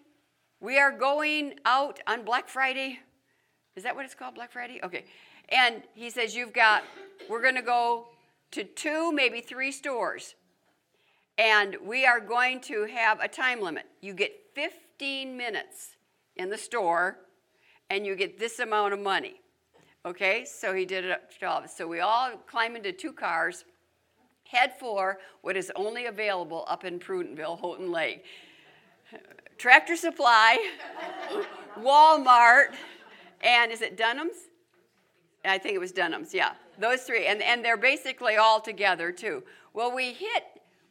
we 0.61 0.79
are 0.79 0.93
going 0.93 1.55
out 1.65 1.99
on 2.07 2.25
Black 2.25 2.49
Friday." 2.49 3.01
Is 3.81 3.85
that 3.85 3.97
what 3.97 4.05
it's 4.05 4.15
called, 4.15 4.35
Black 4.35 4.53
Friday? 4.53 4.79
Okay. 4.85 5.07
And 5.49 5.83
he 5.95 6.11
says, 6.11 6.37
You've 6.37 6.53
got, 6.53 6.85
we're 7.31 7.41
going 7.41 7.55
to 7.55 7.63
go 7.63 8.09
to 8.51 8.63
two, 8.63 9.11
maybe 9.11 9.41
three 9.41 9.73
stores. 9.73 10.35
And 11.39 11.79
we 11.83 12.05
are 12.05 12.21
going 12.21 12.61
to 12.61 12.85
have 12.85 13.21
a 13.21 13.27
time 13.27 13.63
limit. 13.63 13.87
You 14.03 14.13
get 14.13 14.33
15 14.55 15.35
minutes 15.35 15.97
in 16.37 16.51
the 16.51 16.59
store, 16.59 17.21
and 17.89 18.05
you 18.05 18.17
get 18.17 18.39
this 18.39 18.59
amount 18.59 18.93
of 18.93 19.01
money. 19.01 19.41
Okay? 20.05 20.45
So 20.45 20.75
he 20.75 20.85
did 20.85 21.07
it 21.07 21.19
to 21.41 21.47
all 21.47 21.57
of 21.57 21.65
us. 21.65 21.75
So 21.75 21.89
we 21.89 22.01
all 22.01 22.33
climb 22.47 22.77
into 22.77 22.93
two 22.93 23.15
cars, 23.15 23.65
head 24.47 24.75
for 24.79 25.21
what 25.41 25.57
is 25.57 25.73
only 25.75 26.05
available 26.05 26.67
up 26.69 26.85
in 26.85 26.99
Prudenville, 26.99 27.59
Houghton 27.59 27.91
Lake. 27.91 28.27
Tractor 29.57 29.97
Supply, 29.97 30.59
Walmart, 31.79 32.75
and 33.43 33.73
is 33.73 33.83
it 33.83 33.97
Dunham's? 33.97 34.49
I 35.45 35.59
think 35.59 35.75
it 35.75 35.79
was 35.79 35.93
Dunham's, 35.93 36.35
yeah. 36.35 36.53
Those 36.79 37.03
three. 37.03 37.27
And, 37.27 37.43
and 37.43 37.65
they're 37.65 37.77
basically 37.77 38.37
all 38.37 38.61
together, 38.61 39.11
too. 39.11 39.43
Well, 39.73 39.95
we 39.95 40.13
hit 40.13 40.45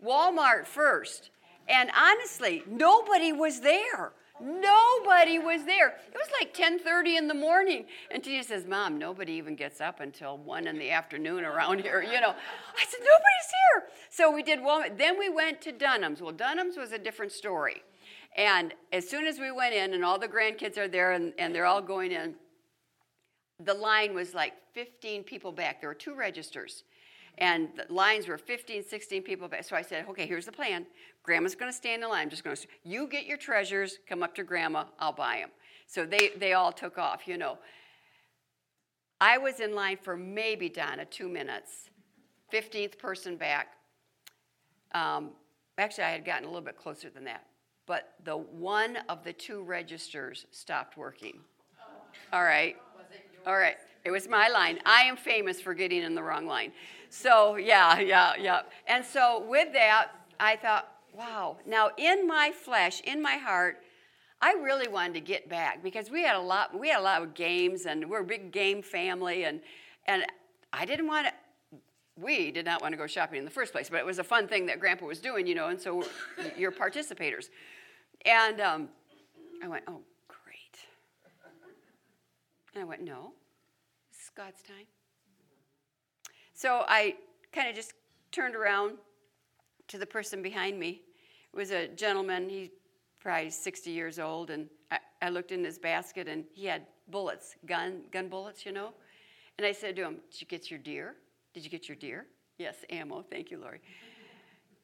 Walmart 0.03 0.65
first, 0.65 1.29
And 1.67 1.91
honestly, 1.95 2.63
nobody 2.67 3.31
was 3.31 3.61
there. 3.61 4.13
Nobody 4.41 5.37
was 5.37 5.65
there. 5.65 5.89
It 5.89 6.15
was 6.15 6.29
like 6.39 6.53
10:30 6.53 7.17
in 7.17 7.27
the 7.27 7.33
morning. 7.33 7.85
And 8.09 8.23
Tina 8.23 8.43
says, 8.43 8.65
Mom, 8.65 8.97
nobody 8.97 9.33
even 9.33 9.55
gets 9.55 9.81
up 9.81 9.99
until 9.99 10.37
one 10.37 10.65
in 10.65 10.79
the 10.79 10.91
afternoon 10.91 11.43
around 11.43 11.81
here. 11.81 12.01
You 12.01 12.21
know. 12.21 12.29
I 12.29 12.85
said, 12.87 12.99
Nobody's 13.01 13.51
here. 13.51 13.89
So 14.09 14.31
we 14.33 14.41
did 14.41 14.59
Walmart. 14.59 14.97
Then 14.97 15.19
we 15.19 15.27
went 15.27 15.61
to 15.63 15.73
Dunham's. 15.73 16.21
Well, 16.21 16.31
Dunham's 16.31 16.77
was 16.77 16.93
a 16.93 16.97
different 16.97 17.33
story. 17.33 17.83
And 18.37 18.73
as 18.93 19.09
soon 19.09 19.25
as 19.25 19.39
we 19.39 19.51
went 19.51 19.73
in, 19.73 19.93
and 19.93 20.05
all 20.05 20.19
the 20.19 20.27
grandkids 20.27 20.77
are 20.77 20.87
there 20.87 21.11
and, 21.11 21.33
and 21.37 21.53
they're 21.53 21.65
all 21.65 21.81
going 21.81 22.11
in, 22.11 22.35
the 23.63 23.73
line 23.73 24.13
was 24.13 24.33
like 24.33 24.53
15 24.73 25.23
people 25.23 25.51
back. 25.51 25.81
There 25.81 25.89
were 25.89 25.95
two 25.95 26.15
registers 26.15 26.83
and 27.39 27.69
the 27.75 27.91
lines 27.93 28.27
were 28.27 28.37
15, 28.37 28.83
16 28.83 29.23
people 29.23 29.47
back. 29.47 29.63
So 29.63 29.75
I 29.75 29.81
said, 29.81 30.05
okay, 30.09 30.27
here's 30.27 30.45
the 30.45 30.51
plan. 30.51 30.85
Grandma's 31.23 31.55
going 31.55 31.71
to 31.71 31.75
stand 31.75 32.03
in 32.03 32.09
line. 32.09 32.23
I'm 32.23 32.29
just 32.29 32.43
going 32.43 32.55
to, 32.55 32.67
you 32.83 33.07
get 33.07 33.25
your 33.25 33.37
treasures, 33.37 33.99
come 34.07 34.21
up 34.23 34.35
to 34.35 34.43
Grandma, 34.43 34.85
I'll 34.99 35.13
buy 35.13 35.37
them. 35.37 35.49
So 35.87 36.05
they, 36.05 36.31
they 36.37 36.53
all 36.53 36.71
took 36.71 36.97
off, 36.97 37.27
you 37.27 37.37
know. 37.37 37.57
I 39.21 39.37
was 39.37 39.59
in 39.59 39.73
line 39.73 39.97
for 40.01 40.15
maybe, 40.15 40.69
Donna, 40.69 41.05
two 41.05 41.27
minutes. 41.27 41.89
15th 42.53 42.97
person 42.97 43.37
back. 43.37 43.73
Um, 44.93 45.31
actually, 45.77 46.05
I 46.05 46.11
had 46.11 46.25
gotten 46.25 46.43
a 46.43 46.47
little 46.47 46.61
bit 46.61 46.77
closer 46.77 47.09
than 47.09 47.23
that. 47.25 47.45
But 47.89 48.13
the 48.23 48.37
one 48.37 48.99
of 49.09 49.23
the 49.23 49.33
two 49.33 49.63
registers 49.63 50.45
stopped 50.51 50.95
working. 50.95 51.39
All 52.31 52.43
right. 52.43 52.75
All 53.47 53.57
right. 53.57 53.77
It 54.05 54.11
was 54.11 54.27
my 54.27 54.47
line. 54.47 54.77
I 54.85 55.01
am 55.01 55.17
famous 55.17 55.59
for 55.59 55.73
getting 55.73 56.03
in 56.03 56.13
the 56.13 56.21
wrong 56.21 56.45
line. 56.45 56.71
So, 57.09 57.55
yeah, 57.55 57.99
yeah, 57.99 58.33
yeah. 58.39 58.61
And 58.85 59.03
so, 59.03 59.43
with 59.49 59.73
that, 59.73 60.09
I 60.39 60.55
thought, 60.55 60.87
wow. 61.17 61.57
Now, 61.65 61.89
in 61.97 62.27
my 62.27 62.51
flesh, 62.51 63.01
in 63.01 63.23
my 63.23 63.37
heart, 63.37 63.79
I 64.39 64.53
really 64.53 64.87
wanted 64.87 65.15
to 65.15 65.21
get 65.21 65.49
back 65.49 65.81
because 65.81 66.11
we 66.11 66.21
had 66.21 66.35
a 66.35 66.41
lot. 66.41 66.79
We 66.79 66.89
had 66.89 66.99
a 66.99 67.03
lot 67.03 67.23
of 67.23 67.33
games, 67.33 67.87
and 67.87 68.07
we're 68.07 68.21
a 68.21 68.23
big 68.23 68.51
game 68.51 68.83
family, 68.83 69.45
and 69.45 69.61
and 70.05 70.27
I 70.71 70.85
didn't 70.85 71.07
want 71.07 71.25
to. 71.25 71.33
We 72.21 72.51
did 72.51 72.65
not 72.65 72.83
want 72.83 72.93
to 72.93 72.97
go 72.97 73.07
shopping 73.07 73.39
in 73.39 73.45
the 73.45 73.51
first 73.51 73.71
place, 73.71 73.89
but 73.89 73.97
it 73.97 74.05
was 74.05 74.19
a 74.19 74.23
fun 74.23 74.47
thing 74.47 74.67
that 74.67 74.79
Grandpa 74.79 75.07
was 75.07 75.19
doing, 75.19 75.47
you 75.47 75.55
know, 75.55 75.69
and 75.69 75.81
so 75.81 76.03
you're 76.55 76.71
participators. 76.71 77.49
And 78.25 78.59
um, 78.59 78.89
I 79.63 79.67
went, 79.67 79.83
oh, 79.87 80.01
great. 80.27 80.79
And 82.73 82.83
I 82.83 82.85
went, 82.85 83.01
no, 83.01 83.31
this 84.11 84.23
is 84.23 84.31
God's 84.35 84.61
time. 84.61 84.85
So 86.53 86.83
I 86.87 87.15
kind 87.53 87.69
of 87.69 87.75
just 87.75 87.93
turned 88.31 88.55
around 88.55 88.97
to 89.87 89.97
the 89.97 90.05
person 90.05 90.41
behind 90.41 90.79
me. 90.79 91.01
It 91.53 91.57
was 91.57 91.71
a 91.71 91.87
gentleman, 91.87 92.49
he's 92.49 92.69
probably 93.19 93.49
60 93.49 93.89
years 93.89 94.19
old, 94.19 94.49
and 94.49 94.67
I, 94.91 94.99
I 95.21 95.29
looked 95.29 95.51
in 95.51 95.63
his 95.63 95.79
basket 95.79 96.27
and 96.27 96.43
he 96.53 96.65
had 96.65 96.85
bullets, 97.09 97.55
gun, 97.65 98.01
gun 98.11 98.27
bullets, 98.27 98.65
you 98.65 98.71
know. 98.71 98.93
And 99.57 99.65
I 99.65 99.71
said 99.71 99.95
to 99.97 100.03
him, 100.03 100.17
Did 100.31 100.41
you 100.41 100.47
get 100.47 100.69
your 100.69 100.79
deer? 100.79 101.15
Did 101.53 101.63
you 101.63 101.69
get 101.69 101.89
your 101.89 101.97
deer? 101.97 102.27
Yes, 102.57 102.75
ammo. 102.89 103.23
Thank 103.29 103.51
you, 103.51 103.59
Lori. 103.59 103.81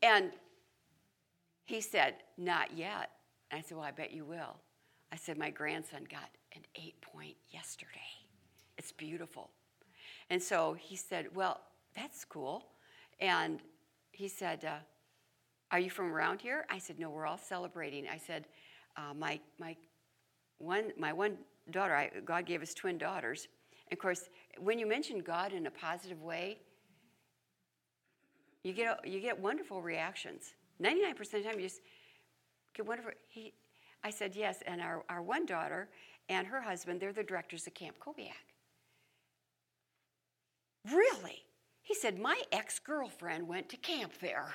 And 0.01 0.31
he 1.65 1.81
said, 1.81 2.15
Not 2.37 2.75
yet. 2.75 3.11
And 3.55 3.63
I 3.63 3.67
said, 3.69 3.77
Well, 3.77 3.87
I 3.87 3.91
bet 3.91 4.11
you 4.11 4.25
will. 4.25 4.57
I 5.13 5.15
said, 5.15 5.37
My 5.37 5.49
grandson 5.49 6.03
got 6.11 6.29
an 6.57 6.63
eight 6.75 6.99
point 6.99 7.37
yesterday. 7.49 7.89
It's 8.77 8.91
beautiful. 8.91 9.49
And 10.29 10.43
so 10.43 10.75
he 10.77 10.97
said, 10.97 11.33
Well, 11.33 11.61
that's 11.95 12.25
cool. 12.25 12.65
And 13.21 13.61
he 14.11 14.27
said, 14.27 14.65
uh, 14.65 14.79
Are 15.71 15.79
you 15.79 15.89
from 15.89 16.11
around 16.11 16.41
here? 16.41 16.65
I 16.69 16.79
said, 16.79 16.99
No, 16.99 17.09
we're 17.09 17.25
all 17.25 17.37
celebrating. 17.37 18.09
I 18.09 18.17
said, 18.17 18.45
uh, 18.97 19.13
my, 19.17 19.39
my, 19.57 19.77
one, 20.57 20.91
my 20.97 21.13
one 21.13 21.37
daughter, 21.71 21.95
I, 21.95 22.11
God 22.25 22.45
gave 22.45 22.61
us 22.61 22.73
twin 22.73 22.97
daughters. 22.97 23.47
And 23.89 23.97
of 23.97 24.01
course, 24.01 24.29
when 24.59 24.79
you 24.79 24.85
mention 24.85 25.19
God 25.19 25.53
in 25.53 25.65
a 25.65 25.71
positive 25.71 26.21
way, 26.21 26.57
you 28.63 28.73
get, 28.73 29.07
you 29.07 29.21
get 29.21 29.39
wonderful 29.39 29.81
reactions. 29.81 30.55
99% 30.81 31.11
of 31.21 31.31
the 31.31 31.41
time, 31.43 31.57
you 31.57 31.67
just 31.67 31.79
He, 33.27 33.53
I 34.03 34.09
said, 34.09 34.35
Yes. 34.35 34.59
And 34.65 34.81
our, 34.81 35.03
our 35.09 35.21
one 35.21 35.45
daughter 35.45 35.89
and 36.29 36.47
her 36.47 36.61
husband, 36.61 36.99
they're 36.99 37.13
the 37.13 37.23
directors 37.23 37.67
of 37.67 37.73
Camp 37.73 37.97
CoBeAc. 37.99 38.31
Really? 40.91 41.43
He 41.81 41.93
said, 41.93 42.19
My 42.19 42.41
ex 42.51 42.79
girlfriend 42.79 43.47
went 43.47 43.69
to 43.69 43.77
camp 43.77 44.13
there. 44.19 44.53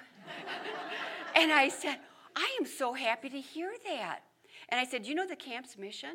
and 1.36 1.52
I 1.52 1.68
said, 1.68 1.98
I 2.36 2.56
am 2.60 2.66
so 2.66 2.92
happy 2.92 3.28
to 3.28 3.40
hear 3.40 3.72
that. 3.86 4.20
And 4.68 4.80
I 4.80 4.84
said, 4.84 5.06
You 5.06 5.14
know 5.14 5.26
the 5.26 5.36
camp's 5.36 5.78
mission? 5.78 6.14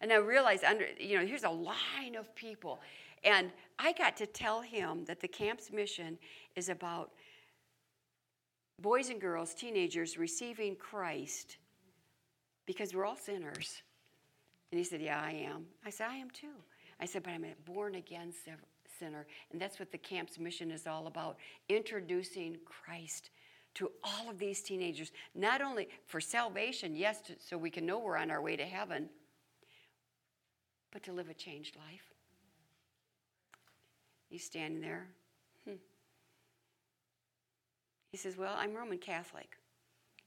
And 0.00 0.12
I 0.12 0.16
realized, 0.16 0.64
under, 0.64 0.86
you 0.98 1.18
know, 1.18 1.26
here's 1.26 1.44
a 1.44 1.50
line 1.50 2.16
of 2.18 2.34
people. 2.34 2.80
And 3.24 3.50
I 3.78 3.92
got 3.92 4.16
to 4.18 4.26
tell 4.26 4.60
him 4.60 5.04
that 5.06 5.20
the 5.20 5.28
camp's 5.28 5.72
mission 5.72 6.18
is 6.54 6.68
about 6.68 7.12
boys 8.80 9.10
and 9.10 9.20
girls, 9.20 9.54
teenagers 9.54 10.18
receiving 10.18 10.76
Christ 10.76 11.58
because 12.66 12.94
we're 12.94 13.04
all 13.04 13.16
sinners. 13.16 13.82
And 14.70 14.78
he 14.78 14.84
said, 14.84 15.00
Yeah, 15.00 15.20
I 15.20 15.32
am. 15.32 15.66
I 15.84 15.90
said, 15.90 16.08
I 16.10 16.16
am 16.16 16.30
too. 16.30 16.56
I 17.00 17.06
said, 17.06 17.22
But 17.22 17.32
I'm 17.32 17.44
a 17.44 17.54
born 17.64 17.94
again 17.94 18.32
sinner. 18.98 19.26
And 19.52 19.60
that's 19.60 19.78
what 19.78 19.92
the 19.92 19.98
camp's 19.98 20.38
mission 20.38 20.70
is 20.70 20.86
all 20.86 21.06
about 21.06 21.36
introducing 21.68 22.56
Christ 22.64 23.30
to 23.74 23.90
all 24.02 24.30
of 24.30 24.38
these 24.38 24.62
teenagers, 24.62 25.12
not 25.34 25.60
only 25.60 25.88
for 26.06 26.18
salvation, 26.18 26.96
yes, 26.96 27.20
to, 27.20 27.34
so 27.38 27.58
we 27.58 27.70
can 27.70 27.84
know 27.84 27.98
we're 27.98 28.16
on 28.16 28.30
our 28.30 28.40
way 28.40 28.56
to 28.56 28.64
heaven, 28.64 29.10
but 30.92 31.02
to 31.02 31.12
live 31.12 31.28
a 31.28 31.34
changed 31.34 31.76
life. 31.76 32.14
He's 34.28 34.44
standing 34.44 34.80
there. 34.80 35.08
He 38.08 38.16
says, 38.16 38.36
Well, 38.36 38.54
I'm 38.56 38.74
Roman 38.74 38.98
Catholic. 38.98 39.56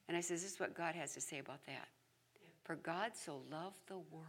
And 0.08 0.18
I 0.18 0.22
says, 0.22 0.42
This 0.42 0.54
is 0.54 0.60
what 0.60 0.76
God 0.76 0.96
has 0.96 1.14
to 1.14 1.22
say 1.22 1.40
about 1.40 1.66
that. 1.66 1.88
For 2.64 2.76
God 2.76 3.12
so 3.16 3.42
loved 3.52 3.78
the 3.88 3.98
world 3.98 4.26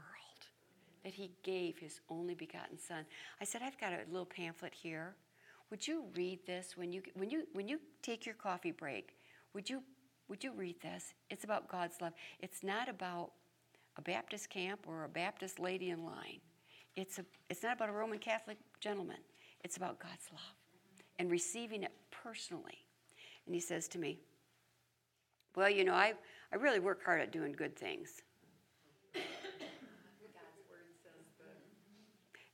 that 1.04 1.14
he 1.14 1.30
gave 1.42 1.78
his 1.78 2.00
only 2.08 2.34
begotten 2.34 2.78
son. 2.78 3.04
I 3.40 3.44
said, 3.44 3.62
I've 3.62 3.78
got 3.78 3.92
a 3.92 4.00
little 4.10 4.26
pamphlet 4.26 4.74
here. 4.74 5.14
Would 5.70 5.86
you 5.86 6.04
read 6.16 6.40
this 6.46 6.76
when 6.76 6.92
you 6.92 7.02
when 7.14 7.30
you 7.30 7.46
when 7.52 7.68
you 7.68 7.80
take 8.02 8.26
your 8.26 8.34
coffee 8.34 8.72
break? 8.72 9.16
Would 9.54 9.70
you 9.70 9.82
would 10.28 10.42
you 10.42 10.52
read 10.52 10.80
this? 10.80 11.14
It's 11.30 11.44
about 11.44 11.68
God's 11.68 12.00
love. 12.00 12.12
It's 12.40 12.62
not 12.62 12.88
about 12.88 13.32
a 13.96 14.02
Baptist 14.02 14.50
camp 14.50 14.80
or 14.86 15.04
a 15.04 15.08
Baptist 15.08 15.58
lady 15.58 15.90
in 15.90 16.04
line. 16.04 16.40
It's 16.96 17.18
a 17.18 17.24
it's 17.48 17.62
not 17.62 17.76
about 17.76 17.88
a 17.88 17.92
Roman 17.92 18.18
Catholic 18.18 18.58
gentleman. 18.80 19.18
It's 19.62 19.76
about 19.76 20.00
God's 20.00 20.28
love 20.32 20.54
and 21.18 21.30
receiving 21.30 21.82
it 21.82 21.92
personally. 22.10 22.78
And 23.50 23.54
he 23.56 23.60
says 23.60 23.88
to 23.88 23.98
me, 23.98 24.20
Well, 25.56 25.68
you 25.68 25.84
know, 25.84 25.92
I, 25.92 26.12
I 26.52 26.56
really 26.56 26.78
work 26.78 27.04
hard 27.04 27.20
at 27.20 27.32
doing 27.32 27.50
good 27.50 27.74
things. 27.74 28.22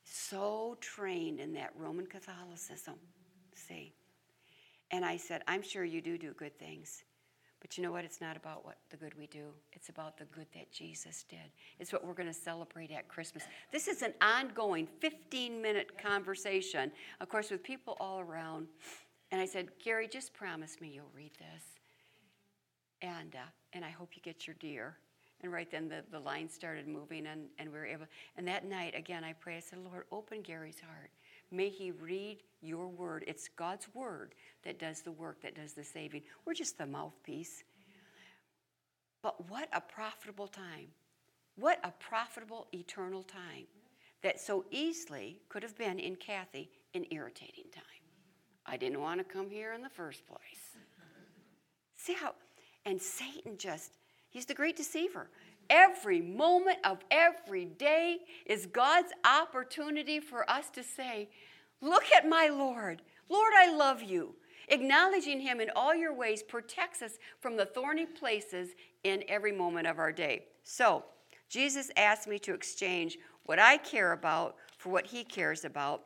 so 0.06 0.78
trained 0.80 1.38
in 1.38 1.52
that 1.52 1.72
Roman 1.76 2.06
Catholicism. 2.06 2.94
See? 3.52 3.92
And 4.90 5.04
I 5.04 5.18
said, 5.18 5.42
I'm 5.46 5.60
sure 5.60 5.84
you 5.84 6.00
do 6.00 6.16
do 6.16 6.32
good 6.32 6.58
things. 6.58 7.04
But 7.60 7.76
you 7.76 7.84
know 7.84 7.92
what? 7.92 8.06
It's 8.06 8.22
not 8.22 8.34
about 8.34 8.64
what 8.64 8.78
the 8.88 8.96
good 8.96 9.12
we 9.18 9.26
do. 9.26 9.48
It's 9.74 9.90
about 9.90 10.16
the 10.16 10.24
good 10.24 10.46
that 10.54 10.72
Jesus 10.72 11.26
did. 11.28 11.52
It's 11.78 11.92
what 11.92 12.06
we're 12.06 12.14
going 12.14 12.28
to 12.28 12.32
celebrate 12.32 12.90
at 12.90 13.06
Christmas. 13.06 13.44
This 13.70 13.86
is 13.86 14.00
an 14.00 14.14
ongoing 14.22 14.88
15 15.00 15.60
minute 15.60 15.98
conversation, 15.98 16.90
of 17.20 17.28
course, 17.28 17.50
with 17.50 17.62
people 17.62 17.98
all 18.00 18.20
around. 18.20 18.68
And 19.30 19.40
I 19.40 19.46
said, 19.46 19.68
Gary, 19.82 20.08
just 20.08 20.32
promise 20.32 20.80
me 20.80 20.88
you'll 20.94 21.10
read 21.14 21.32
this. 21.38 21.64
And, 23.02 23.34
uh, 23.34 23.48
and 23.72 23.84
I 23.84 23.90
hope 23.90 24.10
you 24.14 24.22
get 24.22 24.46
your 24.46 24.56
deer. 24.60 24.96
And 25.42 25.52
right 25.52 25.70
then 25.70 25.88
the, 25.88 26.02
the 26.10 26.18
line 26.18 26.48
started 26.48 26.88
moving 26.88 27.26
and, 27.26 27.46
and 27.58 27.70
we 27.70 27.78
were 27.78 27.86
able. 27.86 28.06
And 28.36 28.48
that 28.48 28.64
night, 28.64 28.94
again, 28.96 29.24
I 29.24 29.32
prayed, 29.34 29.58
I 29.58 29.60
said, 29.60 29.80
Lord, 29.80 30.04
open 30.10 30.42
Gary's 30.42 30.80
heart. 30.80 31.10
May 31.50 31.68
he 31.68 31.90
read 31.90 32.38
your 32.62 32.88
word. 32.88 33.24
It's 33.26 33.48
God's 33.48 33.86
word 33.94 34.34
that 34.64 34.78
does 34.78 35.02
the 35.02 35.12
work, 35.12 35.42
that 35.42 35.54
does 35.54 35.74
the 35.74 35.84
saving. 35.84 36.22
We're 36.44 36.54
just 36.54 36.78
the 36.78 36.86
mouthpiece. 36.86 37.64
But 39.22 39.48
what 39.50 39.68
a 39.72 39.80
profitable 39.80 40.48
time. 40.48 40.88
What 41.56 41.80
a 41.84 41.90
profitable 41.90 42.66
eternal 42.72 43.22
time 43.22 43.66
that 44.22 44.40
so 44.40 44.64
easily 44.70 45.38
could 45.48 45.62
have 45.62 45.76
been 45.76 45.98
in 45.98 46.16
Kathy 46.16 46.70
an 46.94 47.06
irritating 47.10 47.64
time. 47.72 47.95
I 48.66 48.76
didn't 48.76 49.00
want 49.00 49.18
to 49.18 49.24
come 49.24 49.48
here 49.48 49.72
in 49.72 49.82
the 49.82 49.88
first 49.88 50.26
place. 50.26 50.40
See 51.96 52.14
how, 52.14 52.34
and 52.84 53.00
Satan 53.00 53.56
just 53.58 53.92
He's 54.28 54.44
the 54.44 54.54
great 54.54 54.76
deceiver. 54.76 55.30
Every 55.70 56.20
moment 56.20 56.78
of 56.84 56.98
every 57.10 57.64
day 57.64 58.18
is 58.44 58.66
God's 58.66 59.12
opportunity 59.24 60.20
for 60.20 60.48
us 60.50 60.68
to 60.70 60.82
say, 60.82 61.30
Look 61.80 62.04
at 62.14 62.28
my 62.28 62.48
Lord. 62.48 63.02
Lord, 63.28 63.52
I 63.56 63.74
love 63.74 64.02
you. 64.02 64.34
Acknowledging 64.68 65.40
Him 65.40 65.60
in 65.60 65.70
all 65.74 65.94
your 65.94 66.12
ways 66.12 66.42
protects 66.42 67.02
us 67.02 67.12
from 67.40 67.56
the 67.56 67.66
thorny 67.66 68.06
places 68.06 68.70
in 69.04 69.24
every 69.28 69.52
moment 69.52 69.86
of 69.86 69.98
our 69.98 70.12
day. 70.12 70.44
So, 70.64 71.04
Jesus 71.48 71.90
asked 71.96 72.26
me 72.26 72.38
to 72.40 72.54
exchange 72.54 73.18
what 73.44 73.58
I 73.58 73.76
care 73.78 74.12
about 74.12 74.56
for 74.76 74.90
what 74.90 75.06
He 75.06 75.24
cares 75.24 75.64
about. 75.64 76.02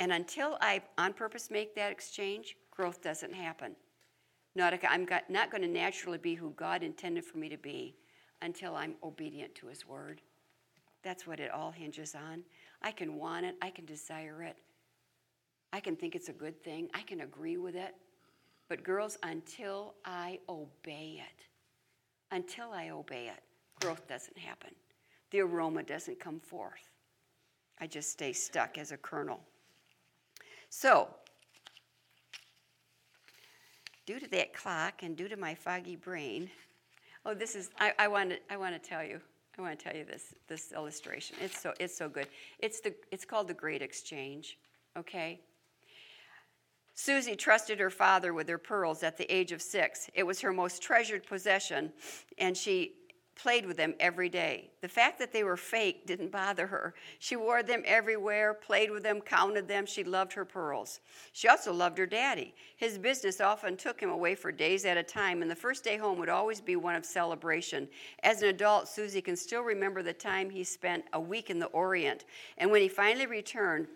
And 0.00 0.12
until 0.12 0.58
I, 0.60 0.82
on 0.98 1.12
purpose, 1.12 1.50
make 1.50 1.74
that 1.74 1.90
exchange, 1.90 2.56
growth 2.70 3.02
doesn't 3.02 3.34
happen. 3.34 3.74
Not, 4.54 4.74
I'm 4.88 5.06
not 5.28 5.50
going 5.50 5.62
to 5.62 5.68
naturally 5.68 6.18
be 6.18 6.34
who 6.34 6.50
God 6.56 6.82
intended 6.82 7.24
for 7.24 7.38
me 7.38 7.48
to 7.48 7.58
be 7.58 7.96
until 8.42 8.74
I'm 8.74 8.94
obedient 9.02 9.54
to 9.56 9.66
His 9.66 9.86
word. 9.86 10.20
That's 11.02 11.26
what 11.26 11.40
it 11.40 11.50
all 11.50 11.70
hinges 11.70 12.14
on. 12.14 12.42
I 12.82 12.90
can 12.90 13.16
want 13.16 13.46
it, 13.46 13.56
I 13.62 13.70
can 13.70 13.84
desire 13.84 14.42
it, 14.42 14.56
I 15.72 15.80
can 15.80 15.96
think 15.96 16.14
it's 16.14 16.28
a 16.28 16.32
good 16.32 16.62
thing, 16.62 16.88
I 16.94 17.02
can 17.02 17.20
agree 17.20 17.56
with 17.56 17.74
it. 17.74 17.94
But, 18.68 18.82
girls, 18.82 19.16
until 19.22 19.94
I 20.04 20.40
obey 20.48 21.22
it, 21.22 21.44
until 22.32 22.72
I 22.72 22.90
obey 22.90 23.28
it, 23.28 23.40
growth 23.80 24.08
doesn't 24.08 24.36
happen. 24.36 24.70
The 25.30 25.40
aroma 25.40 25.84
doesn't 25.84 26.18
come 26.18 26.40
forth. 26.40 26.90
I 27.78 27.86
just 27.86 28.10
stay 28.10 28.32
stuck 28.32 28.78
as 28.78 28.90
a 28.90 28.96
kernel. 28.96 29.40
So, 30.70 31.08
due 34.06 34.20
to 34.20 34.28
that 34.30 34.54
clock 34.54 35.02
and 35.02 35.16
due 35.16 35.28
to 35.28 35.36
my 35.36 35.54
foggy 35.54 35.96
brain, 35.96 36.50
oh, 37.24 37.34
this 37.34 37.54
is, 37.54 37.70
I, 37.78 37.92
I 37.98 38.08
want 38.08 38.30
to, 38.30 38.38
I 38.50 38.56
want 38.56 38.80
to 38.80 38.88
tell 38.88 39.04
you, 39.04 39.20
I 39.58 39.62
want 39.62 39.78
to 39.78 39.84
tell 39.84 39.96
you 39.96 40.04
this, 40.04 40.34
this 40.48 40.72
illustration. 40.72 41.36
It's 41.40 41.60
so, 41.60 41.72
it's 41.80 41.96
so 41.96 42.08
good. 42.08 42.28
It's, 42.58 42.80
the, 42.80 42.94
it's 43.10 43.24
called 43.24 43.48
the 43.48 43.54
Great 43.54 43.82
Exchange, 43.82 44.58
okay? 44.96 45.40
Susie 46.94 47.36
trusted 47.36 47.78
her 47.78 47.90
father 47.90 48.32
with 48.32 48.48
her 48.48 48.58
pearls 48.58 49.02
at 49.02 49.18
the 49.18 49.30
age 49.32 49.52
of 49.52 49.60
six. 49.60 50.08
It 50.14 50.22
was 50.22 50.40
her 50.40 50.52
most 50.52 50.82
treasured 50.82 51.26
possession, 51.26 51.92
and 52.38 52.56
she 52.56 52.94
played 53.36 53.66
with 53.66 53.76
them 53.76 53.94
every 54.00 54.28
day. 54.28 54.70
The 54.80 54.88
fact 54.88 55.18
that 55.18 55.32
they 55.32 55.44
were 55.44 55.56
fake 55.56 56.06
didn't 56.06 56.32
bother 56.32 56.66
her. 56.66 56.94
She 57.18 57.36
wore 57.36 57.62
them 57.62 57.82
everywhere, 57.84 58.54
played 58.54 58.90
with 58.90 59.02
them, 59.02 59.20
counted 59.20 59.68
them. 59.68 59.86
She 59.86 60.02
loved 60.02 60.32
her 60.32 60.44
pearls. 60.44 61.00
She 61.32 61.46
also 61.46 61.72
loved 61.72 61.98
her 61.98 62.06
daddy. 62.06 62.54
His 62.76 62.98
business 62.98 63.40
often 63.40 63.76
took 63.76 64.00
him 64.00 64.10
away 64.10 64.34
for 64.34 64.50
days 64.50 64.84
at 64.84 64.96
a 64.96 65.02
time, 65.02 65.42
and 65.42 65.50
the 65.50 65.54
first 65.54 65.84
day 65.84 65.96
home 65.96 66.18
would 66.18 66.30
always 66.30 66.60
be 66.60 66.76
one 66.76 66.94
of 66.94 67.04
celebration. 67.04 67.88
As 68.22 68.42
an 68.42 68.48
adult, 68.48 68.88
Susie 68.88 69.20
can 69.20 69.36
still 69.36 69.62
remember 69.62 70.02
the 70.02 70.12
time 70.12 70.48
he 70.48 70.64
spent 70.64 71.04
a 71.12 71.20
week 71.20 71.50
in 71.50 71.58
the 71.58 71.66
Orient, 71.66 72.24
and 72.58 72.70
when 72.70 72.80
he 72.80 72.88
finally 72.88 73.26
returned, 73.26 73.86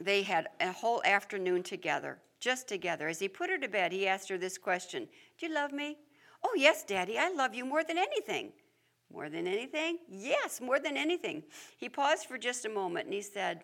they 0.00 0.22
had 0.22 0.48
a 0.60 0.72
whole 0.72 1.02
afternoon 1.04 1.62
together, 1.62 2.18
just 2.40 2.66
together. 2.66 3.06
As 3.06 3.18
he 3.18 3.28
put 3.28 3.50
her 3.50 3.58
to 3.58 3.68
bed, 3.68 3.92
he 3.92 4.08
asked 4.08 4.30
her 4.30 4.38
this 4.38 4.56
question 4.56 5.06
Do 5.38 5.46
you 5.46 5.52
love 5.52 5.72
me? 5.72 5.98
Oh, 6.42 6.54
yes, 6.56 6.84
Daddy, 6.84 7.18
I 7.18 7.30
love 7.30 7.54
you 7.54 7.64
more 7.64 7.84
than 7.84 7.98
anything. 7.98 8.52
More 9.12 9.28
than 9.28 9.46
anything? 9.46 9.98
Yes, 10.08 10.60
more 10.60 10.78
than 10.78 10.96
anything. 10.96 11.42
He 11.78 11.88
paused 11.88 12.26
for 12.26 12.38
just 12.38 12.64
a 12.64 12.68
moment 12.68 13.06
and 13.06 13.14
he 13.14 13.22
said, 13.22 13.62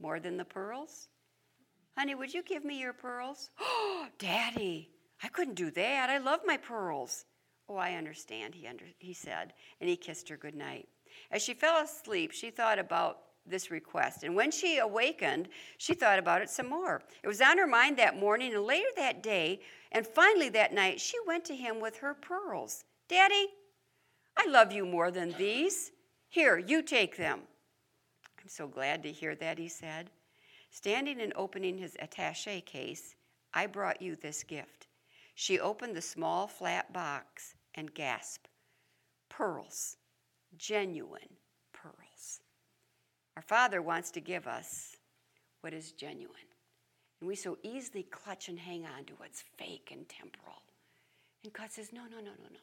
More 0.00 0.18
than 0.18 0.36
the 0.36 0.44
pearls? 0.44 1.08
Honey, 1.96 2.14
would 2.14 2.32
you 2.32 2.42
give 2.42 2.64
me 2.64 2.80
your 2.80 2.94
pearls? 2.94 3.50
Oh, 3.60 4.06
Daddy, 4.18 4.90
I 5.22 5.28
couldn't 5.28 5.54
do 5.54 5.70
that. 5.72 6.10
I 6.10 6.18
love 6.18 6.40
my 6.44 6.56
pearls. 6.56 7.26
Oh, 7.68 7.76
I 7.76 7.94
understand, 7.94 8.54
he, 8.54 8.66
under, 8.66 8.84
he 8.98 9.12
said, 9.12 9.52
and 9.80 9.88
he 9.88 9.96
kissed 9.96 10.28
her 10.28 10.36
good 10.36 10.54
night. 10.54 10.88
As 11.30 11.42
she 11.42 11.54
fell 11.54 11.82
asleep, 11.82 12.32
she 12.32 12.50
thought 12.50 12.78
about 12.78 13.18
this 13.46 13.70
request. 13.70 14.22
And 14.22 14.34
when 14.34 14.50
she 14.50 14.78
awakened, 14.78 15.48
she 15.78 15.94
thought 15.94 16.18
about 16.18 16.42
it 16.42 16.50
some 16.50 16.68
more. 16.68 17.02
It 17.22 17.28
was 17.28 17.40
on 17.40 17.58
her 17.58 17.66
mind 17.66 17.96
that 17.98 18.18
morning, 18.18 18.54
and 18.54 18.64
later 18.64 18.88
that 18.96 19.22
day, 19.22 19.60
and 19.90 20.06
finally 20.06 20.48
that 20.50 20.72
night, 20.72 21.00
she 21.00 21.16
went 21.26 21.44
to 21.46 21.56
him 21.56 21.80
with 21.80 21.98
her 21.98 22.14
pearls. 22.14 22.84
Daddy, 23.08 23.48
I 24.36 24.46
love 24.48 24.72
you 24.72 24.86
more 24.86 25.10
than 25.10 25.32
these. 25.32 25.90
Here, 26.28 26.58
you 26.58 26.82
take 26.82 27.16
them. 27.16 27.40
I'm 28.40 28.48
so 28.48 28.66
glad 28.66 29.02
to 29.02 29.12
hear 29.12 29.34
that, 29.36 29.58
he 29.58 29.68
said. 29.68 30.10
Standing 30.70 31.20
and 31.20 31.32
opening 31.36 31.76
his 31.76 31.96
attache 32.00 32.62
case, 32.62 33.14
I 33.52 33.66
brought 33.66 34.00
you 34.00 34.16
this 34.16 34.42
gift. 34.42 34.86
She 35.34 35.60
opened 35.60 35.94
the 35.94 36.02
small 36.02 36.46
flat 36.46 36.92
box 36.92 37.54
and 37.74 37.92
gasped, 37.92 38.48
Pearls, 39.28 39.96
genuine 40.56 41.36
our 43.36 43.42
Father 43.42 43.82
wants 43.82 44.10
to 44.12 44.20
give 44.20 44.46
us 44.46 44.96
what 45.60 45.72
is 45.72 45.92
genuine. 45.92 46.36
And 47.20 47.28
we 47.28 47.36
so 47.36 47.56
easily 47.62 48.02
clutch 48.04 48.48
and 48.48 48.58
hang 48.58 48.84
on 48.84 49.04
to 49.04 49.14
what's 49.18 49.44
fake 49.56 49.90
and 49.92 50.08
temporal. 50.08 50.62
And 51.44 51.52
God 51.52 51.70
says, 51.70 51.92
No, 51.92 52.02
no, 52.02 52.16
no, 52.16 52.32
no, 52.32 52.48
no. 52.52 52.60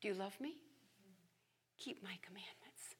Do 0.00 0.08
you 0.08 0.14
love 0.14 0.38
me? 0.40 0.56
Keep 1.78 2.02
my 2.02 2.16
commandments. 2.22 2.94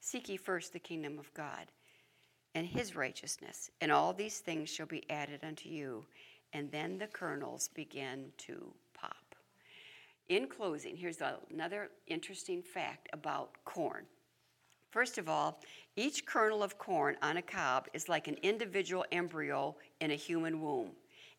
Seek 0.00 0.28
ye 0.28 0.36
first 0.36 0.72
the 0.72 0.78
kingdom 0.78 1.18
of 1.18 1.32
God 1.34 1.66
and 2.54 2.66
his 2.66 2.96
righteousness, 2.96 3.70
and 3.80 3.92
all 3.92 4.12
these 4.12 4.38
things 4.38 4.70
shall 4.70 4.86
be 4.86 5.04
added 5.10 5.40
unto 5.42 5.68
you. 5.68 6.04
And 6.52 6.70
then 6.70 6.96
the 6.96 7.06
kernels 7.06 7.68
begin 7.74 8.32
to 8.38 8.72
pop. 8.94 9.34
In 10.28 10.46
closing, 10.48 10.96
here's 10.96 11.18
another 11.50 11.90
interesting 12.06 12.62
fact 12.62 13.08
about 13.12 13.50
corn. 13.64 14.06
First 14.96 15.18
of 15.18 15.28
all, 15.28 15.60
each 15.96 16.24
kernel 16.24 16.62
of 16.62 16.78
corn 16.78 17.18
on 17.20 17.36
a 17.36 17.42
cob 17.42 17.86
is 17.92 18.08
like 18.08 18.28
an 18.28 18.38
individual 18.42 19.04
embryo 19.12 19.76
in 20.00 20.10
a 20.10 20.14
human 20.14 20.62
womb. 20.62 20.92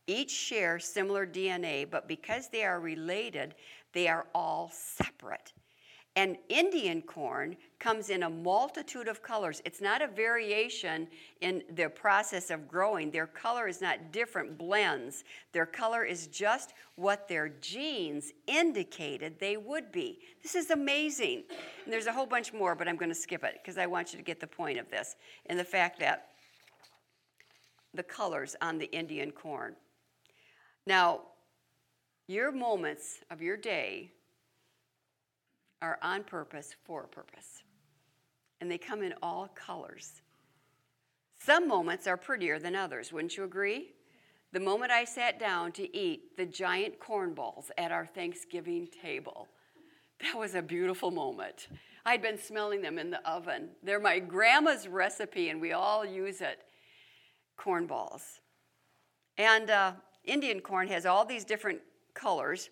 Each 0.05 0.29
share 0.29 0.77
similar 0.77 1.25
DNA, 1.25 1.89
but 1.89 2.07
because 2.07 2.49
they 2.49 2.63
are 2.63 2.79
related, 2.79 3.55
they 3.93 4.07
are 4.07 4.27
all 4.35 4.69
separate. 4.71 5.53
And 6.17 6.35
Indian 6.49 7.03
corn 7.03 7.55
comes 7.77 8.09
in 8.09 8.23
a 8.23 8.29
multitude 8.29 9.07
of 9.07 9.21
colors. 9.21 9.61
It's 9.65 9.81
not 9.81 10.01
a 10.01 10.07
variation 10.07 11.07
in 11.41 11.61
the 11.75 11.89
process 11.89 12.49
of 12.49 12.67
growing. 12.67 13.11
Their 13.11 13.27
color 13.27 13.67
is 13.67 13.81
not 13.81 14.11
different 14.11 14.57
blends. 14.57 15.23
Their 15.51 15.67
color 15.67 16.03
is 16.03 16.25
just 16.25 16.73
what 16.95 17.27
their 17.27 17.49
genes 17.61 18.33
indicated 18.47 19.39
they 19.39 19.57
would 19.57 19.91
be. 19.91 20.17
This 20.41 20.55
is 20.55 20.71
amazing. 20.71 21.43
And 21.85 21.93
there's 21.93 22.07
a 22.07 22.11
whole 22.11 22.25
bunch 22.25 22.51
more, 22.51 22.73
but 22.73 22.87
I'm 22.87 22.97
going 22.97 23.09
to 23.09 23.15
skip 23.15 23.43
it 23.43 23.59
because 23.61 23.77
I 23.77 23.85
want 23.85 24.11
you 24.11 24.17
to 24.17 24.23
get 24.23 24.39
the 24.39 24.47
point 24.47 24.79
of 24.79 24.89
this 24.89 25.17
and 25.45 25.59
the 25.59 25.63
fact 25.63 25.99
that 25.99 26.29
the 27.93 28.01
colors 28.01 28.55
on 28.59 28.79
the 28.79 28.91
Indian 28.91 29.29
corn. 29.29 29.75
Now, 30.87 31.21
your 32.27 32.51
moments 32.51 33.19
of 33.29 33.39
your 33.39 33.55
day 33.55 34.13
are 35.81 35.99
on 36.01 36.23
purpose 36.23 36.75
for 36.83 37.03
a 37.03 37.07
purpose. 37.07 37.63
And 38.59 38.71
they 38.71 38.77
come 38.77 39.03
in 39.03 39.13
all 39.21 39.49
colors. 39.55 40.21
Some 41.39 41.67
moments 41.67 42.07
are 42.07 42.17
prettier 42.17 42.59
than 42.59 42.75
others, 42.75 43.13
wouldn't 43.13 43.37
you 43.37 43.43
agree? 43.43 43.93
The 44.53 44.59
moment 44.59 44.91
I 44.91 45.03
sat 45.03 45.39
down 45.39 45.71
to 45.73 45.95
eat 45.95 46.37
the 46.37 46.45
giant 46.45 46.99
corn 46.99 47.33
balls 47.33 47.69
at 47.77 47.91
our 47.91 48.05
Thanksgiving 48.05 48.87
table, 48.87 49.47
that 50.21 50.37
was 50.37 50.55
a 50.55 50.61
beautiful 50.61 51.11
moment. 51.11 51.67
I'd 52.05 52.21
been 52.21 52.39
smelling 52.39 52.81
them 52.81 52.97
in 52.97 53.11
the 53.11 53.29
oven. 53.29 53.69
They're 53.83 53.99
my 53.99 54.19
grandma's 54.19 54.87
recipe, 54.87 55.49
and 55.49 55.59
we 55.59 55.73
all 55.73 56.05
use 56.05 56.41
it 56.41 56.59
corn 57.57 57.85
balls. 57.85 58.39
And 59.37 59.69
uh, 59.69 59.91
Indian 60.23 60.61
corn 60.61 60.87
has 60.87 61.05
all 61.05 61.25
these 61.25 61.43
different 61.43 61.81
colors. 62.13 62.69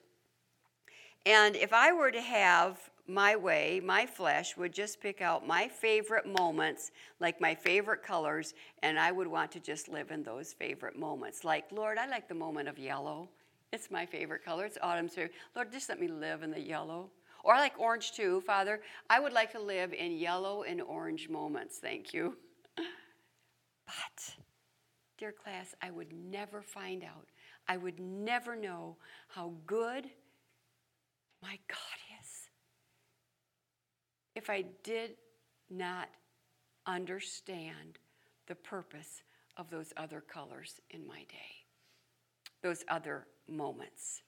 And 1.25 1.55
if 1.55 1.73
I 1.73 1.91
were 1.91 2.11
to 2.11 2.21
have 2.21 2.77
my 3.07 3.35
way, 3.35 3.81
my 3.83 4.05
flesh 4.05 4.57
would 4.57 4.73
just 4.73 4.99
pick 4.99 5.21
out 5.21 5.45
my 5.45 5.67
favorite 5.67 6.25
moments, 6.25 6.91
like 7.19 7.39
my 7.39 7.53
favorite 7.53 8.03
colors, 8.03 8.53
and 8.81 8.99
I 8.99 9.11
would 9.11 9.27
want 9.27 9.51
to 9.51 9.59
just 9.59 9.89
live 9.89 10.11
in 10.11 10.23
those 10.23 10.53
favorite 10.53 10.97
moments. 10.97 11.43
Like, 11.43 11.65
Lord, 11.71 11.97
I 11.97 12.07
like 12.07 12.27
the 12.27 12.35
moment 12.35 12.67
of 12.67 12.79
yellow. 12.79 13.29
It's 13.71 13.91
my 13.91 14.05
favorite 14.05 14.43
color. 14.43 14.65
It's 14.65 14.77
autumn's 14.81 15.13
favorite. 15.13 15.33
Lord, 15.55 15.71
just 15.71 15.89
let 15.89 15.99
me 15.99 16.07
live 16.07 16.43
in 16.43 16.51
the 16.51 16.59
yellow. 16.59 17.11
Or 17.43 17.53
I 17.53 17.59
like 17.59 17.79
orange 17.79 18.13
too, 18.13 18.41
Father. 18.41 18.81
I 19.09 19.19
would 19.19 19.33
like 19.33 19.51
to 19.51 19.59
live 19.59 19.93
in 19.93 20.17
yellow 20.17 20.63
and 20.63 20.81
orange 20.81 21.29
moments. 21.29 21.77
Thank 21.77 22.13
you. 22.13 22.37
but, 22.75 24.35
dear 25.19 25.31
class, 25.31 25.75
I 25.81 25.91
would 25.91 26.11
never 26.11 26.63
find 26.63 27.03
out. 27.03 27.27
I 27.67 27.77
would 27.77 27.99
never 27.99 28.55
know 28.55 28.97
how 29.27 29.53
good 29.67 30.09
my 31.41 31.59
God 31.67 32.04
if 34.35 34.49
I 34.49 34.65
did 34.83 35.11
not 35.69 36.09
understand 36.85 37.99
the 38.47 38.55
purpose 38.55 39.23
of 39.57 39.69
those 39.69 39.93
other 39.97 40.21
colors 40.21 40.79
in 40.91 41.07
my 41.07 41.19
day, 41.29 41.65
those 42.61 42.83
other 42.89 43.25
moments. 43.47 44.21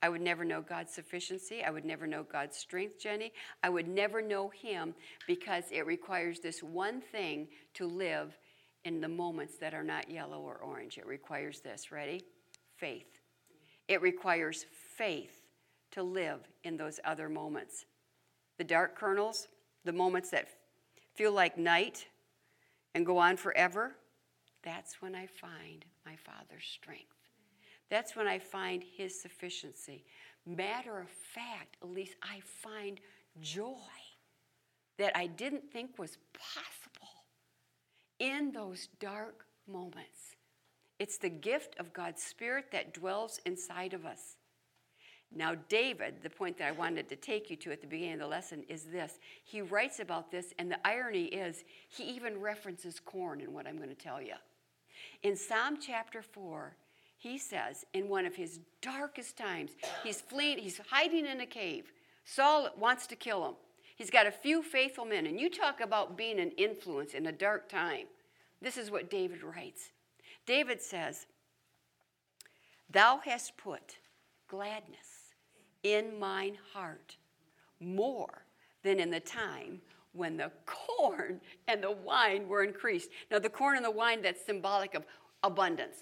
I 0.00 0.08
would 0.08 0.20
never 0.20 0.44
know 0.44 0.60
God's 0.60 0.94
sufficiency. 0.94 1.64
I 1.64 1.70
would 1.70 1.84
never 1.84 2.06
know 2.06 2.22
God's 2.22 2.56
strength, 2.56 3.00
Jenny. 3.00 3.32
I 3.64 3.68
would 3.68 3.88
never 3.88 4.22
know 4.22 4.48
Him 4.48 4.94
because 5.26 5.64
it 5.72 5.86
requires 5.86 6.38
this 6.38 6.62
one 6.62 7.00
thing 7.00 7.48
to 7.74 7.86
live 7.86 8.38
in 8.84 9.00
the 9.00 9.08
moments 9.08 9.58
that 9.58 9.74
are 9.74 9.82
not 9.82 10.08
yellow 10.08 10.38
or 10.38 10.56
orange. 10.56 10.98
It 10.98 11.06
requires 11.06 11.60
this. 11.60 11.90
Ready? 11.90 12.22
Faith. 12.76 13.20
It 13.88 14.00
requires 14.00 14.66
faith 14.96 15.42
to 15.90 16.02
live 16.02 16.40
in 16.62 16.76
those 16.76 17.00
other 17.04 17.28
moments. 17.28 17.84
The 18.58 18.64
dark 18.64 18.96
kernels, 18.96 19.48
the 19.84 19.92
moments 19.92 20.30
that 20.30 20.48
feel 21.14 21.32
like 21.32 21.56
night 21.56 22.06
and 22.94 23.06
go 23.06 23.18
on 23.18 23.36
forever, 23.36 23.96
that's 24.62 25.00
when 25.00 25.14
I 25.14 25.26
find 25.26 25.84
my 26.04 26.16
Father's 26.16 26.66
strength. 26.66 27.14
That's 27.90 28.14
when 28.14 28.26
I 28.26 28.38
find 28.38 28.82
His 28.82 29.20
sufficiency. 29.20 30.04
Matter 30.44 30.98
of 30.98 31.08
fact, 31.08 31.76
at 31.82 31.88
least 31.88 32.16
I 32.22 32.40
find 32.40 33.00
joy 33.40 33.74
that 34.98 35.16
I 35.16 35.26
didn't 35.26 35.70
think 35.72 35.98
was 35.98 36.18
possible 36.34 37.08
in 38.18 38.50
those 38.52 38.88
dark 38.98 39.44
moments. 39.66 40.36
It's 40.98 41.18
the 41.18 41.28
gift 41.28 41.76
of 41.78 41.92
God's 41.92 42.22
Spirit 42.22 42.72
that 42.72 42.92
dwells 42.92 43.40
inside 43.46 43.94
of 43.94 44.04
us. 44.04 44.37
Now, 45.34 45.54
David, 45.68 46.16
the 46.22 46.30
point 46.30 46.56
that 46.58 46.68
I 46.68 46.72
wanted 46.72 47.08
to 47.10 47.16
take 47.16 47.50
you 47.50 47.56
to 47.56 47.72
at 47.72 47.80
the 47.80 47.86
beginning 47.86 48.14
of 48.14 48.20
the 48.20 48.26
lesson 48.26 48.64
is 48.68 48.84
this. 48.84 49.18
He 49.44 49.60
writes 49.60 50.00
about 50.00 50.30
this, 50.30 50.54
and 50.58 50.70
the 50.70 50.86
irony 50.86 51.24
is 51.24 51.64
he 51.88 52.04
even 52.04 52.40
references 52.40 52.98
corn 52.98 53.40
in 53.40 53.52
what 53.52 53.66
I'm 53.66 53.76
going 53.76 53.90
to 53.90 53.94
tell 53.94 54.22
you. 54.22 54.34
In 55.22 55.36
Psalm 55.36 55.78
chapter 55.80 56.22
4, 56.22 56.74
he 57.18 57.36
says, 57.36 57.84
in 57.92 58.08
one 58.08 58.24
of 58.24 58.36
his 58.36 58.60
darkest 58.80 59.36
times, 59.36 59.72
he's 60.02 60.20
fleeing, 60.20 60.58
he's 60.58 60.80
hiding 60.90 61.26
in 61.26 61.40
a 61.40 61.46
cave. 61.46 61.92
Saul 62.24 62.70
wants 62.78 63.06
to 63.08 63.16
kill 63.16 63.46
him. 63.46 63.54
He's 63.96 64.10
got 64.10 64.26
a 64.26 64.32
few 64.32 64.62
faithful 64.62 65.04
men, 65.04 65.26
and 65.26 65.38
you 65.38 65.50
talk 65.50 65.80
about 65.80 66.16
being 66.16 66.38
an 66.38 66.52
influence 66.52 67.14
in 67.14 67.26
a 67.26 67.32
dark 67.32 67.68
time. 67.68 68.06
This 68.62 68.76
is 68.76 68.90
what 68.90 69.10
David 69.10 69.42
writes. 69.42 69.90
David 70.46 70.80
says, 70.80 71.26
Thou 72.90 73.20
hast 73.24 73.56
put 73.56 73.96
gladness 74.48 75.17
in 75.82 76.18
mine 76.18 76.58
heart 76.72 77.16
more 77.80 78.44
than 78.82 79.00
in 79.00 79.10
the 79.10 79.20
time 79.20 79.80
when 80.12 80.36
the 80.36 80.50
corn 80.66 81.40
and 81.66 81.82
the 81.82 81.92
wine 81.92 82.48
were 82.48 82.62
increased. 82.62 83.10
Now, 83.30 83.38
the 83.38 83.48
corn 83.48 83.76
and 83.76 83.84
the 83.84 83.90
wine, 83.90 84.22
that's 84.22 84.44
symbolic 84.44 84.94
of 84.94 85.04
abundance. 85.42 85.96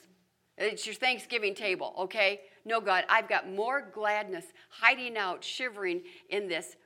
It's 0.59 0.87
your 0.87 0.95
Thanksgiving 0.95 1.55
table, 1.55 1.95
okay? 1.99 2.41
No, 2.65 2.81
God, 2.81 3.05
I've 3.11 3.29
got 3.29 3.51
more 3.51 3.83
gladness 3.93 4.47
hiding 4.71 5.17
out, 5.19 5.45
shivering 5.45 6.03
in 6.31 6.49
this 6.49 6.77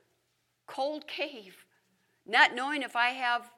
cold 0.67 1.07
cave, 1.07 1.65
not 2.25 2.53
knowing 2.53 2.81
if 2.81 2.95
I 2.95 3.09
have 3.09 3.49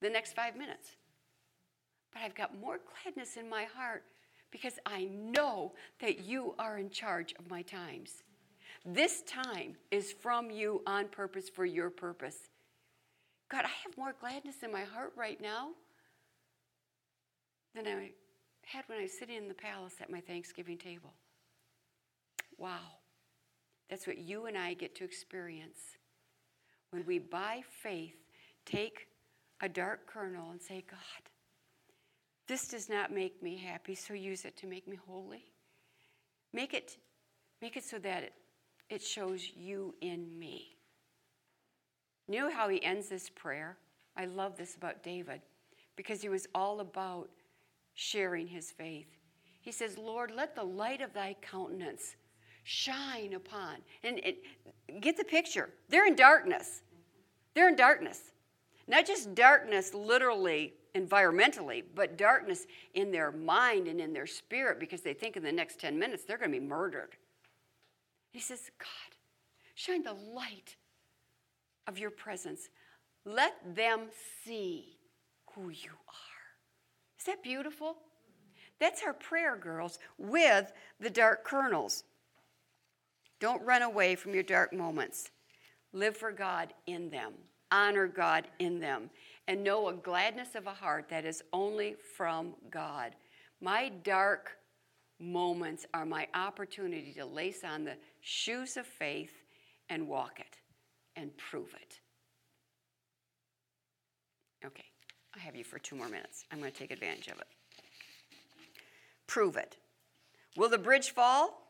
the 0.00 0.10
next 0.10 0.34
five 0.34 0.56
minutes. 0.56 0.90
But 2.12 2.22
I've 2.22 2.34
got 2.36 2.58
more 2.58 2.78
gladness 3.02 3.36
in 3.36 3.48
my 3.48 3.64
heart 3.64 4.04
because 4.54 4.78
I 4.86 5.06
know 5.06 5.72
that 6.00 6.20
you 6.20 6.54
are 6.60 6.78
in 6.78 6.88
charge 6.88 7.34
of 7.40 7.50
my 7.50 7.62
times. 7.62 8.22
This 8.86 9.22
time 9.22 9.74
is 9.90 10.12
from 10.12 10.48
you 10.48 10.80
on 10.86 11.08
purpose 11.08 11.48
for 11.48 11.64
your 11.64 11.90
purpose. 11.90 12.36
God, 13.50 13.64
I 13.64 13.72
have 13.84 13.98
more 13.98 14.14
gladness 14.20 14.62
in 14.62 14.70
my 14.70 14.82
heart 14.82 15.12
right 15.16 15.40
now 15.40 15.70
than 17.74 17.88
I 17.88 18.12
had 18.64 18.84
when 18.86 19.00
I 19.00 19.02
was 19.02 19.18
sitting 19.18 19.36
in 19.36 19.48
the 19.48 19.54
palace 19.54 19.94
at 20.00 20.08
my 20.08 20.20
Thanksgiving 20.20 20.78
table. 20.78 21.14
Wow. 22.56 23.00
That's 23.90 24.06
what 24.06 24.18
you 24.18 24.46
and 24.46 24.56
I 24.56 24.74
get 24.74 24.94
to 24.96 25.04
experience 25.04 25.80
when 26.90 27.04
we, 27.06 27.18
by 27.18 27.64
faith, 27.82 28.14
take 28.64 29.08
a 29.60 29.68
dark 29.68 30.06
kernel 30.06 30.52
and 30.52 30.62
say, 30.62 30.84
God, 30.88 31.30
this 32.46 32.68
does 32.68 32.88
not 32.88 33.12
make 33.12 33.42
me 33.42 33.56
happy, 33.56 33.94
so 33.94 34.14
use 34.14 34.44
it 34.44 34.56
to 34.58 34.66
make 34.66 34.86
me 34.86 34.98
holy. 35.06 35.44
Make 36.52 36.74
it, 36.74 36.98
make 37.62 37.76
it 37.76 37.84
so 37.84 37.98
that 38.00 38.32
it, 38.90 39.02
shows 39.02 39.50
you 39.56 39.94
in 40.00 40.38
me. 40.38 40.76
Know 42.28 42.50
how 42.50 42.68
he 42.68 42.82
ends 42.82 43.08
this 43.08 43.30
prayer? 43.30 43.76
I 44.16 44.26
love 44.26 44.56
this 44.56 44.76
about 44.76 45.02
David 45.02 45.40
because 45.96 46.22
he 46.22 46.28
was 46.28 46.46
all 46.54 46.80
about 46.80 47.28
sharing 47.94 48.46
his 48.46 48.70
faith. 48.70 49.08
He 49.60 49.72
says, 49.72 49.96
Lord, 49.98 50.30
let 50.30 50.54
the 50.54 50.62
light 50.62 51.00
of 51.00 51.12
thy 51.12 51.36
countenance 51.40 52.16
shine 52.62 53.32
upon. 53.34 53.76
And, 54.02 54.20
and 54.24 55.02
get 55.02 55.16
the 55.16 55.24
picture. 55.24 55.70
They're 55.88 56.06
in 56.06 56.16
darkness. 56.16 56.82
They're 57.54 57.68
in 57.68 57.76
darkness. 57.76 58.20
Not 58.86 59.06
just 59.06 59.34
darkness 59.34 59.94
literally 59.94 60.74
environmentally, 60.94 61.82
but 61.94 62.16
darkness 62.16 62.66
in 62.94 63.10
their 63.10 63.32
mind 63.32 63.88
and 63.88 64.00
in 64.00 64.12
their 64.12 64.26
spirit 64.26 64.78
because 64.78 65.02
they 65.02 65.14
think 65.14 65.36
in 65.36 65.42
the 65.42 65.52
next 65.52 65.80
10 65.80 65.98
minutes 65.98 66.24
they're 66.24 66.38
going 66.38 66.52
to 66.52 66.60
be 66.60 66.64
murdered. 66.64 67.16
He 68.30 68.40
says, 68.40 68.70
God, 68.78 69.16
shine 69.74 70.02
the 70.02 70.14
light 70.14 70.76
of 71.86 71.98
your 71.98 72.10
presence. 72.10 72.68
Let 73.24 73.54
them 73.74 74.06
see 74.44 74.98
who 75.54 75.68
you 75.68 75.90
are. 75.90 77.18
Is 77.18 77.24
that 77.26 77.42
beautiful? 77.42 77.96
That's 78.80 79.02
our 79.02 79.14
prayer, 79.14 79.56
girls, 79.56 79.98
with 80.18 80.72
the 81.00 81.10
dark 81.10 81.44
kernels. 81.44 82.04
Don't 83.40 83.62
run 83.62 83.82
away 83.82 84.14
from 84.14 84.34
your 84.34 84.42
dark 84.42 84.72
moments. 84.72 85.30
Live 85.92 86.16
for 86.16 86.32
God 86.32 86.72
in 86.86 87.08
them, 87.08 87.32
honor 87.70 88.08
God 88.08 88.48
in 88.58 88.80
them 88.80 89.10
and 89.48 89.62
know 89.62 89.88
a 89.88 89.92
gladness 89.92 90.54
of 90.54 90.66
a 90.66 90.72
heart 90.72 91.08
that 91.10 91.24
is 91.24 91.42
only 91.52 91.96
from 92.16 92.54
God. 92.70 93.14
My 93.60 93.90
dark 94.02 94.56
moments 95.20 95.86
are 95.94 96.06
my 96.06 96.26
opportunity 96.34 97.12
to 97.16 97.24
lace 97.24 97.64
on 97.64 97.84
the 97.84 97.96
shoes 98.20 98.76
of 98.76 98.86
faith 98.86 99.32
and 99.88 100.08
walk 100.08 100.40
it 100.40 100.58
and 101.16 101.36
prove 101.36 101.74
it. 101.74 102.00
Okay, 104.64 104.84
I 105.36 105.38
have 105.40 105.54
you 105.54 105.64
for 105.64 105.78
two 105.78 105.96
more 105.96 106.08
minutes. 106.08 106.44
I'm 106.50 106.58
going 106.58 106.72
to 106.72 106.76
take 106.76 106.90
advantage 106.90 107.28
of 107.28 107.38
it. 107.38 107.46
Prove 109.26 109.56
it. 109.56 109.76
Will 110.56 110.68
the 110.68 110.78
bridge 110.78 111.10
fall? 111.10 111.63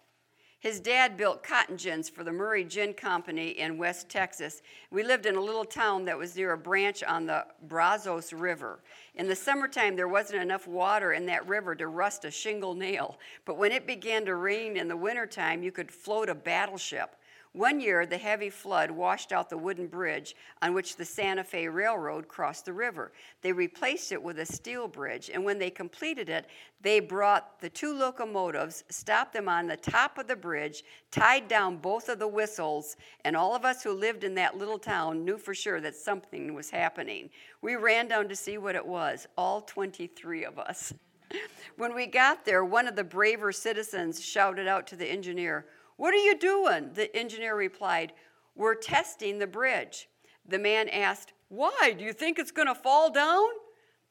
His 0.65 0.81
dad 0.81 1.19
built 1.19 1.43
cotton 1.43 1.77
gins 1.77 2.09
for 2.09 2.25
the 2.25 2.33
Murray 2.33 2.65
Gin 2.65 2.95
Company 2.95 3.51
in 3.51 3.77
West 3.77 4.09
Texas. 4.09 4.63
We 4.91 5.03
lived 5.03 5.27
in 5.27 5.37
a 5.37 5.41
little 5.43 5.67
town 5.67 6.07
that 6.07 6.17
was 6.17 6.35
near 6.35 6.53
a 6.53 6.57
branch 6.57 7.03
on 7.03 7.27
the 7.27 7.45
Brazos 7.65 8.33
River. 8.33 8.79
In 9.15 9.29
the 9.29 9.37
summertime, 9.37 9.95
there 9.95 10.09
wasn't 10.09 10.41
enough 10.41 10.67
water 10.67 11.13
in 11.13 11.27
that 11.27 11.47
river 11.47 11.75
to 11.75 11.89
rust 11.89 12.25
a 12.25 12.31
shingle 12.31 12.73
nail. 12.73 13.19
But 13.45 13.59
when 13.59 13.73
it 13.73 13.87
began 13.87 14.25
to 14.25 14.37
rain 14.37 14.79
in 14.79 14.89
the 14.89 14.97
wintertime, 14.97 15.63
you 15.63 15.71
could 15.71 15.91
float 15.91 16.31
a 16.31 16.35
battleship. 16.35 17.15
One 17.55 17.81
year, 17.81 18.05
the 18.05 18.19
heavy 18.19 18.51
flood 18.51 18.91
washed 18.91 19.31
out 19.31 19.49
the 19.49 19.57
wooden 19.57 19.87
bridge 19.87 20.35
on 20.61 20.75
which 20.75 20.97
the 20.97 21.05
Santa 21.05 21.45
Fe 21.45 21.69
Railroad 21.69 22.27
crossed 22.27 22.65
the 22.65 22.73
river. 22.73 23.13
They 23.43 23.53
replaced 23.53 24.11
it 24.11 24.21
with 24.21 24.41
a 24.41 24.45
steel 24.45 24.89
bridge, 24.89 25.31
and 25.33 25.45
when 25.45 25.61
they 25.61 25.71
completed 25.71 26.29
it, 26.29 26.47
they 26.81 26.99
brought 26.99 27.61
the 27.61 27.71
two 27.71 27.95
locomotives, 27.97 28.83
stopped 28.89 29.35
them 29.35 29.49
on 29.49 29.69
the 29.69 29.77
top 29.77 30.19
of 30.19 30.27
the 30.27 30.35
bridge, 30.35 30.83
tied 31.13 31.47
down 31.47 31.77
both 31.77 32.09
of 32.09 32.19
the 32.19 32.27
whistles, 32.27 32.97
and 33.25 33.37
all 33.37 33.55
of 33.55 33.65
us 33.65 33.85
who 33.85 33.93
lived 33.93 34.25
in 34.25 34.35
that 34.35 34.59
little 34.59 34.79
town 34.79 35.25
knew 35.25 35.39
for 35.39 35.55
sure 35.55 35.81
that 35.81 35.95
something 35.95 36.55
was 36.55 36.71
happening. 36.71 37.31
We 37.63 37.77
ran 37.77 38.09
down 38.09 38.29
to 38.31 38.37
see 38.37 38.59
what 38.59 38.75
it 38.75 38.85
was, 38.85 39.29
all 39.39 39.61
23 39.61 40.45
of 40.45 40.59
us. 40.59 40.93
When 41.77 41.95
we 41.95 42.07
got 42.07 42.45
there, 42.45 42.65
one 42.65 42.87
of 42.87 42.95
the 42.95 43.03
braver 43.03 43.51
citizens 43.51 44.25
shouted 44.25 44.69
out 44.69 44.87
to 44.89 44.97
the 44.97 45.07
engineer, 45.07 45.67
what 45.97 46.15
are 46.15 46.19
you 46.19 46.39
doing? 46.39 46.91
The 46.95 47.15
engineer 47.17 47.57
replied, 47.57 48.13
We're 48.55 48.75
testing 48.75 49.39
the 49.39 49.47
bridge. 49.47 50.09
The 50.47 50.59
man 50.59 50.89
asked, 50.89 51.33
Why? 51.49 51.95
Do 51.97 52.05
you 52.05 52.13
think 52.13 52.39
it's 52.39 52.51
going 52.51 52.69
to 52.69 52.75
fall 52.75 53.11
down? 53.11 53.49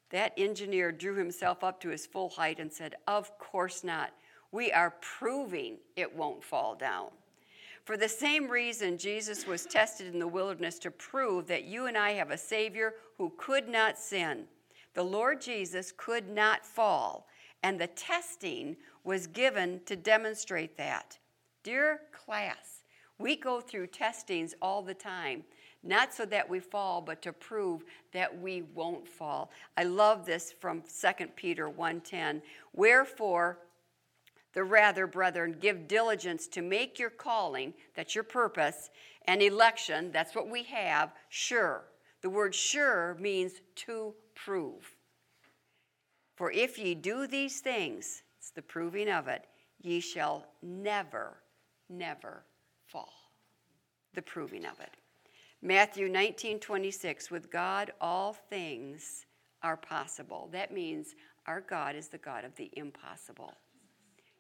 That 0.10 0.34
engineer 0.38 0.92
drew 0.92 1.16
himself 1.16 1.64
up 1.64 1.82
to 1.82 1.90
his 1.90 2.06
full 2.06 2.30
height 2.30 2.60
and 2.60 2.72
said, 2.72 2.96
Of 3.08 3.38
course 3.38 3.84
not. 3.84 4.12
We 4.52 4.72
are 4.72 4.94
proving 5.02 5.78
it 5.96 6.16
won't 6.16 6.44
fall 6.44 6.76
down. 6.76 7.10
For 7.84 7.98
the 7.98 8.08
same 8.08 8.48
reason, 8.48 8.98
Jesus 8.98 9.46
was 9.46 9.66
tested 9.66 10.14
in 10.14 10.20
the 10.20 10.28
wilderness 10.28 10.80
to 10.80 10.92
prove 10.92 11.48
that 11.48 11.66
you 11.66 11.88
and 11.88 11.98
I 11.98 12.12
have 12.12 12.32
a 12.32 12.38
Savior 12.38 12.94
who 13.18 13.34
could 13.38 13.68
not 13.68 13.98
sin. 13.98 14.46
The 14.94 15.04
Lord 15.04 15.42
Jesus 15.42 15.92
could 15.96 16.30
not 16.30 16.66
fall, 16.66 17.28
and 17.62 17.82
the 17.82 17.88
testing 17.88 18.78
was 19.04 19.28
given 19.28 19.82
to 19.86 19.96
demonstrate 19.96 20.78
that. 20.78 21.18
Dear 21.64 22.02
class, 22.12 22.84
we 23.18 23.36
go 23.36 23.62
through 23.62 23.88
testings 23.88 24.54
all 24.62 24.82
the 24.82 24.94
time, 24.94 25.44
not 25.82 26.14
so 26.14 26.26
that 26.26 26.50
we 26.50 26.60
fall, 26.60 27.02
but 27.02 27.22
to 27.22 27.32
prove 27.34 27.84
that 28.12 28.42
we 28.42 28.62
won't 28.62 29.08
fall. 29.08 29.52
I 29.78 29.84
love 29.84 30.26
this 30.26 30.52
from 30.52 30.82
2 30.82 31.36
Peter 31.36 31.70
1:10. 31.70 32.42
Wherefore, 32.74 33.60
the 34.54 34.64
rather, 34.64 35.08
brethren, 35.08 35.58
give 35.60 35.88
diligence 35.88 36.48
to 36.48 36.62
make 36.62 37.00
your 37.00 37.10
calling, 37.10 37.74
that's 37.96 38.14
your 38.14 38.24
purpose, 38.24 38.90
and 39.26 39.42
election, 39.42 40.12
that's 40.12 40.36
what 40.36 40.48
we 40.48 40.64
have, 40.64 41.14
sure. 41.30 41.86
The 42.22 42.30
word 42.30 42.54
sure 42.54 43.16
means 43.20 43.62
to 43.76 44.14
prove. 44.36 44.96
For 46.36 46.52
if 46.52 46.78
ye 46.78 46.94
do 46.94 47.26
these 47.26 47.62
things, 47.62 48.24
it's 48.38 48.52
the 48.52 48.62
proving 48.62 49.10
of 49.10 49.28
it, 49.28 49.48
ye 49.82 50.00
shall 50.00 50.46
never, 50.62 51.43
never 51.90 52.44
fall. 52.86 53.14
The 54.14 54.22
proving 54.22 54.66
of 54.66 54.80
it. 54.80 54.92
Matthew 55.62 56.10
19, 56.10 56.60
26, 56.60 57.32
with 57.32 57.50
God 57.50 57.92
all 58.02 58.34
things 58.34 59.26
are 59.62 59.78
possible. 59.78 60.50
That 60.52 60.74
means 60.74 61.16
our 61.48 61.62
God 61.62 61.96
is 61.96 62.10
the 62.10 62.18
God 62.18 62.44
of 62.44 62.56
the 62.56 62.70
impossible. 62.74 63.54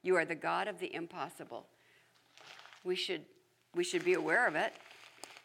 You 0.01 0.17
are 0.17 0.25
the 0.25 0.35
God 0.35 0.67
of 0.67 0.79
the 0.79 0.93
impossible. 0.93 1.67
We 2.83 2.95
should, 2.95 3.21
we 3.73 3.85
should 3.85 4.03
be 4.03 4.13
aware 4.15 4.47
of 4.47 4.55
it. 4.55 4.73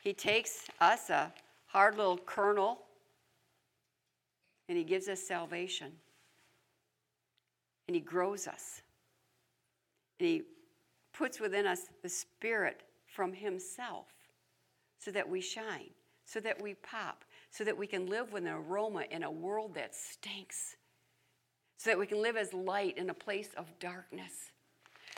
He 0.03 0.13
takes 0.13 0.67
us, 0.81 1.11
a 1.11 1.33
hard 1.67 1.97
little 1.97 2.19
kernel, 2.19 2.81
and 4.69 4.77
He 4.77 4.85
gives 4.85 5.09
us 5.09 5.23
salvation. 5.23 5.93
And 7.87 7.95
He 7.95 8.01
grows 8.01 8.49
us. 8.49 8.83
And 10.19 10.29
He 10.29 10.43
puts 11.19 11.41
within 11.41 11.67
us 11.67 11.87
the 12.03 12.09
Spirit 12.09 12.85
from 13.07 13.33
Himself 13.33 14.07
so 15.01 15.11
that 15.11 15.29
we 15.29 15.41
shine, 15.41 15.91
so 16.25 16.39
that 16.39 16.63
we 16.63 16.75
pop, 16.75 17.25
so 17.51 17.65
that 17.65 17.77
we 17.77 17.89
can 17.89 18.07
live 18.07 18.33
with 18.33 18.45
an 18.45 18.51
aroma 18.51 19.05
in 19.11 19.25
a 19.25 19.31
world 19.31 19.75
that 19.75 19.95
stinks, 19.97 20.77
so 21.77 21.91
that 21.91 21.99
we 21.99 22.07
can 22.07 22.23
live 22.23 22.37
as 22.37 22.55
light 22.55 22.97
in 22.97 23.11
a 23.11 23.15
place 23.15 23.51
of 23.57 23.67
darkness, 23.81 24.53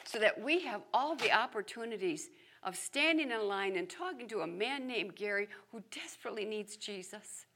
so 0.04 0.18
that 0.18 0.40
we 0.40 0.60
have 0.62 0.80
all 0.94 1.16
the 1.16 1.32
opportunities 1.32 2.30
of 2.62 2.76
standing 2.76 3.30
in 3.30 3.46
line 3.46 3.76
and 3.76 3.88
talking 3.90 4.26
to 4.28 4.40
a 4.40 4.46
man 4.46 4.86
named 4.86 5.14
Gary 5.14 5.48
who 5.70 5.82
desperately 5.90 6.46
needs 6.46 6.76
Jesus 6.76 7.46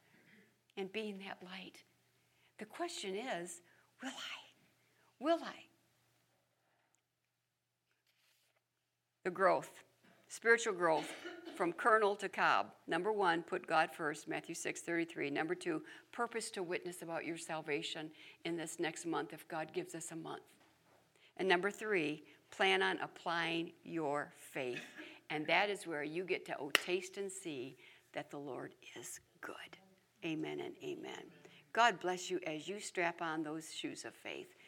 and 0.76 0.92
being 0.92 1.18
that 1.18 1.38
light. 1.42 1.82
The 2.58 2.66
question 2.66 3.14
is 3.16 3.62
will 4.02 4.10
I? 4.10 5.24
Will 5.24 5.38
I? 5.42 5.73
The 9.24 9.30
growth, 9.30 9.70
spiritual 10.28 10.74
growth 10.74 11.10
from 11.56 11.72
kernel 11.72 12.14
to 12.16 12.28
cob. 12.28 12.66
Number 12.86 13.10
one, 13.10 13.42
put 13.42 13.66
God 13.66 13.88
first, 13.90 14.28
Matthew 14.28 14.54
6 14.54 14.82
33. 14.82 15.30
Number 15.30 15.54
two, 15.54 15.80
purpose 16.12 16.50
to 16.50 16.62
witness 16.62 17.00
about 17.00 17.24
your 17.24 17.38
salvation 17.38 18.10
in 18.44 18.54
this 18.54 18.78
next 18.78 19.06
month 19.06 19.32
if 19.32 19.48
God 19.48 19.72
gives 19.72 19.94
us 19.94 20.10
a 20.12 20.16
month. 20.16 20.42
And 21.38 21.48
number 21.48 21.70
three, 21.70 22.22
plan 22.50 22.82
on 22.82 22.98
applying 23.00 23.72
your 23.82 24.30
faith. 24.36 24.82
And 25.30 25.46
that 25.46 25.70
is 25.70 25.86
where 25.86 26.04
you 26.04 26.24
get 26.24 26.44
to 26.46 26.56
oh, 26.60 26.70
taste 26.74 27.16
and 27.16 27.32
see 27.32 27.78
that 28.12 28.30
the 28.30 28.38
Lord 28.38 28.74
is 28.94 29.20
good. 29.40 29.54
Amen 30.22 30.60
and 30.60 30.74
amen. 30.82 31.24
God 31.72 31.98
bless 31.98 32.30
you 32.30 32.40
as 32.46 32.68
you 32.68 32.78
strap 32.78 33.22
on 33.22 33.42
those 33.42 33.72
shoes 33.72 34.04
of 34.04 34.14
faith. 34.14 34.54